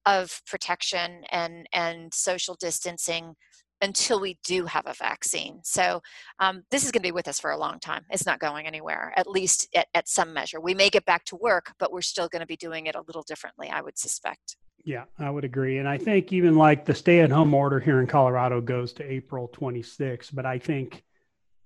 of 0.06 0.40
protection 0.46 1.22
and 1.30 1.66
and 1.72 2.12
social 2.12 2.56
distancing 2.58 3.34
until 3.80 4.20
we 4.20 4.38
do 4.44 4.66
have 4.66 4.86
a 4.86 4.94
vaccine. 4.94 5.60
So 5.62 6.02
um, 6.38 6.62
this 6.70 6.84
is 6.84 6.90
going 6.90 7.02
to 7.02 7.08
be 7.08 7.12
with 7.12 7.28
us 7.28 7.40
for 7.40 7.50
a 7.50 7.58
long 7.58 7.78
time. 7.80 8.04
It's 8.10 8.26
not 8.26 8.40
going 8.40 8.66
anywhere, 8.66 9.12
at 9.16 9.26
least 9.26 9.68
at, 9.74 9.88
at 9.94 10.08
some 10.08 10.32
measure. 10.32 10.60
We 10.60 10.74
may 10.74 10.90
get 10.90 11.04
back 11.04 11.24
to 11.26 11.36
work, 11.36 11.72
but 11.78 11.92
we're 11.92 12.02
still 12.02 12.28
going 12.28 12.40
to 12.40 12.46
be 12.46 12.56
doing 12.56 12.86
it 12.86 12.94
a 12.94 13.02
little 13.06 13.22
differently, 13.22 13.68
I 13.70 13.80
would 13.80 13.98
suspect. 13.98 14.56
Yeah, 14.84 15.04
I 15.18 15.30
would 15.30 15.44
agree. 15.44 15.78
And 15.78 15.88
I 15.88 15.98
think 15.98 16.32
even 16.32 16.56
like 16.56 16.84
the 16.84 16.94
stay 16.94 17.20
at 17.20 17.30
home 17.30 17.52
order 17.52 17.80
here 17.80 18.00
in 18.00 18.06
Colorado 18.06 18.60
goes 18.60 18.92
to 18.94 19.10
April 19.10 19.50
26th, 19.54 20.34
but 20.34 20.46
I 20.46 20.58
think 20.58 21.02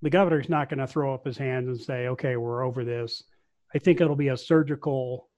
the 0.02 0.10
governor's 0.10 0.48
not 0.48 0.68
going 0.68 0.80
to 0.80 0.86
throw 0.86 1.14
up 1.14 1.24
his 1.24 1.38
hands 1.38 1.68
and 1.68 1.80
say, 1.80 2.08
okay, 2.08 2.36
we're 2.36 2.64
over 2.64 2.84
this. 2.84 3.22
I 3.74 3.78
think 3.78 4.00
it'll 4.00 4.16
be 4.16 4.28
a 4.28 4.36
surgical 4.36 5.28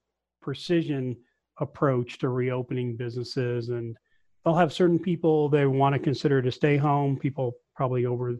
precision 0.41 1.17
approach 1.59 2.19
to 2.19 2.29
reopening 2.29 2.97
businesses 2.97 3.69
and 3.69 3.97
they'll 4.47 4.55
have 4.55 4.73
certain 4.73 4.99
people 4.99 5.51
they 5.51 5.67
want 5.67 5.93
to 5.93 5.99
consider 5.99 6.41
to 6.41 6.51
stay 6.51 6.79
home 6.79 7.19
people 7.19 7.57
probably 7.75 8.07
over 8.07 8.37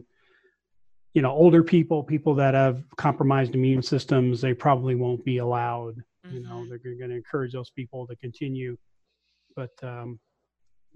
you 1.13 1.21
know 1.21 1.31
older 1.31 1.63
people 1.63 2.03
people 2.03 2.33
that 2.33 2.55
have 2.55 2.83
compromised 2.95 3.53
immune 3.53 3.83
systems 3.83 4.41
they 4.41 4.53
probably 4.53 4.95
won't 4.95 5.23
be 5.23 5.37
allowed 5.37 5.95
mm-hmm. 6.25 6.35
you 6.37 6.41
know 6.41 6.55
mm-hmm. 6.55 6.69
they're 6.69 6.79
going 6.79 7.09
to 7.09 7.15
encourage 7.15 7.53
those 7.53 7.69
people 7.71 8.07
to 8.07 8.15
continue 8.15 8.75
but 9.55 9.71
um, 9.83 10.19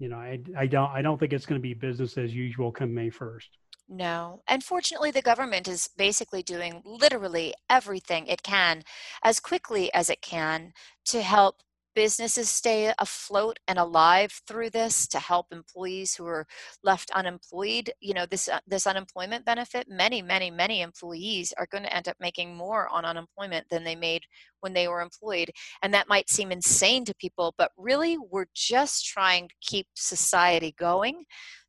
you 0.02 0.08
know, 0.08 0.16
I, 0.16 0.40
I 0.58 0.66
don't 0.66 0.90
I 0.90 1.00
don't 1.00 1.18
think 1.18 1.32
it's 1.32 1.46
going 1.46 1.60
to 1.60 1.62
be 1.62 1.74
business 1.74 2.18
as 2.18 2.34
usual 2.34 2.72
come 2.72 2.92
May 2.92 3.08
first. 3.08 3.50
No. 3.88 4.42
And 4.48 4.64
fortunately, 4.64 5.12
the 5.12 5.22
government 5.22 5.68
is 5.68 5.90
basically 5.96 6.42
doing 6.42 6.82
literally 6.84 7.54
everything 7.70 8.26
it 8.26 8.42
can 8.42 8.82
as 9.22 9.38
quickly 9.38 9.94
as 9.94 10.10
it 10.10 10.20
can 10.20 10.72
to 11.06 11.22
help 11.22 11.62
businesses 11.94 12.48
stay 12.48 12.92
afloat 12.98 13.58
and 13.68 13.78
alive 13.78 14.32
through 14.46 14.70
this 14.70 15.06
to 15.08 15.18
help 15.18 15.46
employees 15.52 16.14
who 16.14 16.26
are 16.26 16.46
left 16.82 17.10
unemployed 17.12 17.90
you 18.00 18.14
know 18.14 18.26
this 18.26 18.48
uh, 18.48 18.60
this 18.66 18.86
unemployment 18.86 19.44
benefit 19.44 19.86
many 19.88 20.22
many 20.22 20.50
many 20.50 20.80
employees 20.80 21.52
are 21.58 21.68
going 21.70 21.84
to 21.84 21.94
end 21.94 22.08
up 22.08 22.16
making 22.20 22.54
more 22.54 22.88
on 22.88 23.04
unemployment 23.04 23.66
than 23.70 23.84
they 23.84 23.96
made 23.96 24.22
when 24.60 24.72
they 24.72 24.88
were 24.88 25.00
employed 25.00 25.50
and 25.82 25.92
that 25.92 26.08
might 26.08 26.30
seem 26.30 26.52
insane 26.52 27.04
to 27.04 27.14
people 27.16 27.54
but 27.58 27.72
really 27.76 28.16
we're 28.30 28.46
just 28.54 29.06
trying 29.06 29.48
to 29.48 29.54
keep 29.60 29.86
society 29.94 30.74
going 30.78 31.24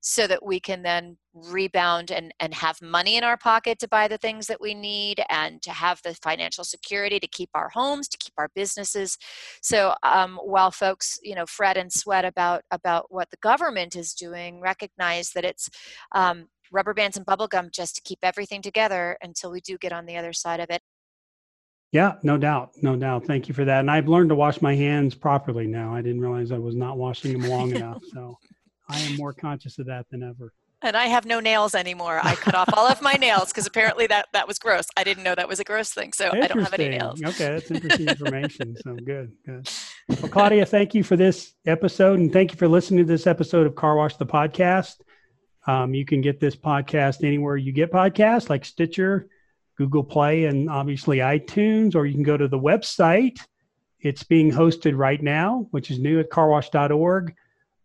so 0.06 0.28
that 0.28 0.46
we 0.46 0.60
can 0.60 0.84
then 0.84 1.18
rebound 1.34 2.12
and, 2.12 2.34
and 2.42 2.54
have 2.54 2.82
money 2.82 3.16
in 3.16 3.24
our 3.24 3.38
pocket 3.38 3.80
to 3.80 3.88
buy 3.88 4.06
the 4.06 4.18
things 4.18 4.48
that 4.48 4.60
we 4.60 4.74
need 4.74 5.24
and 5.30 5.62
to 5.62 5.72
have 5.72 6.02
the 6.04 6.14
financial 6.16 6.66
security 6.66 7.22
to 7.22 7.28
keep 7.28 7.50
our 7.56 7.70
homes 7.70 8.10
to 8.10 8.18
keep 8.18 8.34
our 8.38 8.50
businesses 8.54 9.18
so 9.62 9.94
um, 10.04 10.38
while 10.44 10.72
folks 10.72 11.20
you 11.24 11.34
know 11.34 11.46
fret 11.46 11.78
and 11.78 11.92
sweat 11.92 12.26
about 12.26 12.62
about 12.70 13.06
what 13.10 13.30
the 13.32 13.38
government 13.42 13.96
is 13.96 14.14
doing 14.14 14.60
recognize 14.60 15.32
that 15.32 15.46
it's 15.46 15.70
um, 16.14 16.48
rubber 16.72 16.94
bands 16.94 17.16
and 17.16 17.26
bubble 17.26 17.48
gum 17.48 17.70
just 17.72 17.96
to 17.96 18.02
keep 18.04 18.20
everything 18.24 18.62
together 18.62 19.18
until 19.22 19.52
we 19.52 19.62
do 19.62 19.78
get 19.78 19.94
on 19.94 20.06
the 20.06 20.18
other 20.18 20.34
side 20.34 20.60
of 20.60 20.70
it 20.70 20.82
yeah, 21.94 22.14
no 22.24 22.40
doubt. 22.40 22.72
No 22.82 22.96
doubt. 22.96 23.28
Thank 23.28 23.48
you 23.48 23.54
for 23.54 23.66
that. 23.66 23.82
And 23.82 23.92
I've 23.92 24.08
learned 24.08 24.30
to 24.30 24.36
wash 24.36 24.64
my 24.64 24.74
hands 24.74 25.14
properly 25.14 25.68
now. 25.68 25.94
I 25.94 26.02
didn't 26.02 26.22
realize 26.22 26.52
I 26.52 26.58
was 26.58 26.74
not 26.76 26.98
washing 26.98 27.40
them 27.40 27.48
long 27.48 27.70
enough. 27.76 28.02
So 28.12 28.36
I 28.90 29.00
am 29.00 29.18
more 29.18 29.34
conscious 29.34 29.80
of 29.80 29.88
that 29.88 30.06
than 30.12 30.24
ever. 30.24 30.54
And 30.84 30.98
I 30.98 31.06
have 31.06 31.26
no 31.26 31.40
nails 31.40 31.76
anymore. 31.76 32.20
I 32.22 32.36
cut 32.36 32.56
off 32.56 32.70
all 32.74 32.86
of 32.86 33.02
my 33.02 33.14
nails 33.14 33.48
because 33.48 33.66
apparently 33.66 34.06
that, 34.08 34.28
that 34.34 34.50
was 34.50 34.60
gross. 34.60 34.86
I 34.98 35.06
didn't 35.06 35.24
know 35.24 35.34
that 35.34 35.48
was 35.48 35.62
a 35.62 35.64
gross 35.64 35.94
thing. 35.94 36.12
So 36.12 36.30
I 36.30 36.46
don't 36.46 36.60
have 36.60 36.74
any 36.74 36.90
nails. 36.90 37.24
Okay, 37.24 37.52
that's 37.54 37.72
interesting 37.72 38.10
information. 38.10 38.76
so 38.84 38.94
good, 39.06 39.32
good. 39.46 39.70
Well, 40.10 40.30
Claudia, 40.30 40.66
thank 40.66 40.94
you 40.94 41.02
for 41.02 41.16
this 41.16 41.54
episode. 41.66 42.20
And 42.20 42.34
thank 42.34 42.52
you 42.52 42.58
for 42.58 42.68
listening 42.68 43.06
to 43.06 43.12
this 43.12 43.28
episode 43.28 43.66
of 43.66 43.76
Car 43.76 43.96
Wash 43.96 44.18
the 44.18 44.26
Podcast. 44.26 44.96
Um, 45.66 45.94
you 45.94 46.04
can 46.04 46.20
get 46.20 46.42
this 46.42 46.58
podcast 46.58 47.24
anywhere 47.24 47.56
you 47.56 47.72
get 47.72 47.90
podcasts 47.90 48.50
like 48.50 48.66
Stitcher, 48.66 49.30
Google 49.78 50.04
Play, 50.04 50.46
and 50.46 50.70
obviously 50.70 51.20
iTunes, 51.20 51.96
or 51.96 52.06
you 52.06 52.14
can 52.14 52.24
go 52.24 52.36
to 52.36 52.50
the 52.50 52.60
website. 52.60 53.40
It's 54.02 54.24
being 54.24 54.52
hosted 54.52 54.98
right 54.98 55.24
now, 55.24 55.68
which 55.72 55.90
is 55.90 56.00
new 56.00 56.20
at 56.20 56.30
carwash.org 56.30 57.34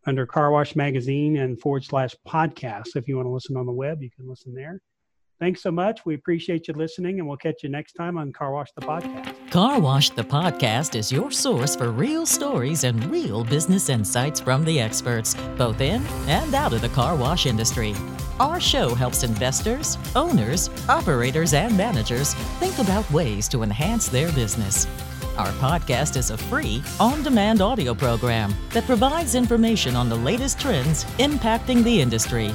under 0.08 0.26
Car 0.26 0.50
Wash 0.50 0.74
Magazine 0.74 1.36
and 1.36 1.60
forward 1.60 1.84
slash 1.84 2.14
podcast. 2.26 2.96
If 2.96 3.06
you 3.06 3.16
want 3.16 3.26
to 3.26 3.30
listen 3.30 3.56
on 3.56 3.66
the 3.66 3.72
web, 3.72 4.02
you 4.02 4.10
can 4.10 4.26
listen 4.26 4.54
there. 4.54 4.80
Thanks 5.38 5.62
so 5.62 5.70
much. 5.70 6.00
We 6.04 6.14
appreciate 6.14 6.66
you 6.66 6.74
listening, 6.74 7.20
and 7.20 7.28
we'll 7.28 7.36
catch 7.36 7.62
you 7.62 7.68
next 7.68 7.92
time 7.92 8.18
on 8.18 8.32
Car 8.32 8.50
Wash 8.50 8.72
the 8.72 8.80
Podcast. 8.80 9.50
Car 9.50 9.78
Wash 9.78 10.10
the 10.10 10.24
Podcast 10.24 10.96
is 10.96 11.12
your 11.12 11.30
source 11.30 11.76
for 11.76 11.92
real 11.92 12.26
stories 12.26 12.82
and 12.82 13.04
real 13.04 13.44
business 13.44 13.88
insights 13.88 14.40
from 14.40 14.64
the 14.64 14.80
experts, 14.80 15.36
both 15.56 15.80
in 15.80 16.04
and 16.26 16.54
out 16.54 16.72
of 16.72 16.80
the 16.80 16.88
car 16.88 17.14
wash 17.14 17.46
industry. 17.46 17.94
Our 18.40 18.58
show 18.58 18.94
helps 18.94 19.22
investors, 19.22 19.96
owners, 20.16 20.70
operators, 20.88 21.52
and 21.52 21.76
managers 21.76 22.34
think 22.58 22.78
about 22.78 23.08
ways 23.12 23.46
to 23.48 23.62
enhance 23.62 24.08
their 24.08 24.32
business. 24.32 24.86
Our 25.38 25.52
podcast 25.52 26.16
is 26.16 26.30
a 26.30 26.36
free, 26.36 26.82
on 26.98 27.22
demand 27.22 27.60
audio 27.60 27.94
program 27.94 28.52
that 28.72 28.86
provides 28.86 29.36
information 29.36 29.94
on 29.94 30.08
the 30.08 30.16
latest 30.16 30.58
trends 30.58 31.04
impacting 31.20 31.84
the 31.84 32.00
industry, 32.00 32.52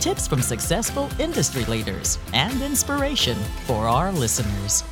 tips 0.00 0.28
from 0.28 0.42
successful 0.42 1.08
industry 1.18 1.64
leaders, 1.64 2.18
and 2.34 2.60
inspiration 2.60 3.38
for 3.64 3.88
our 3.88 4.12
listeners. 4.12 4.84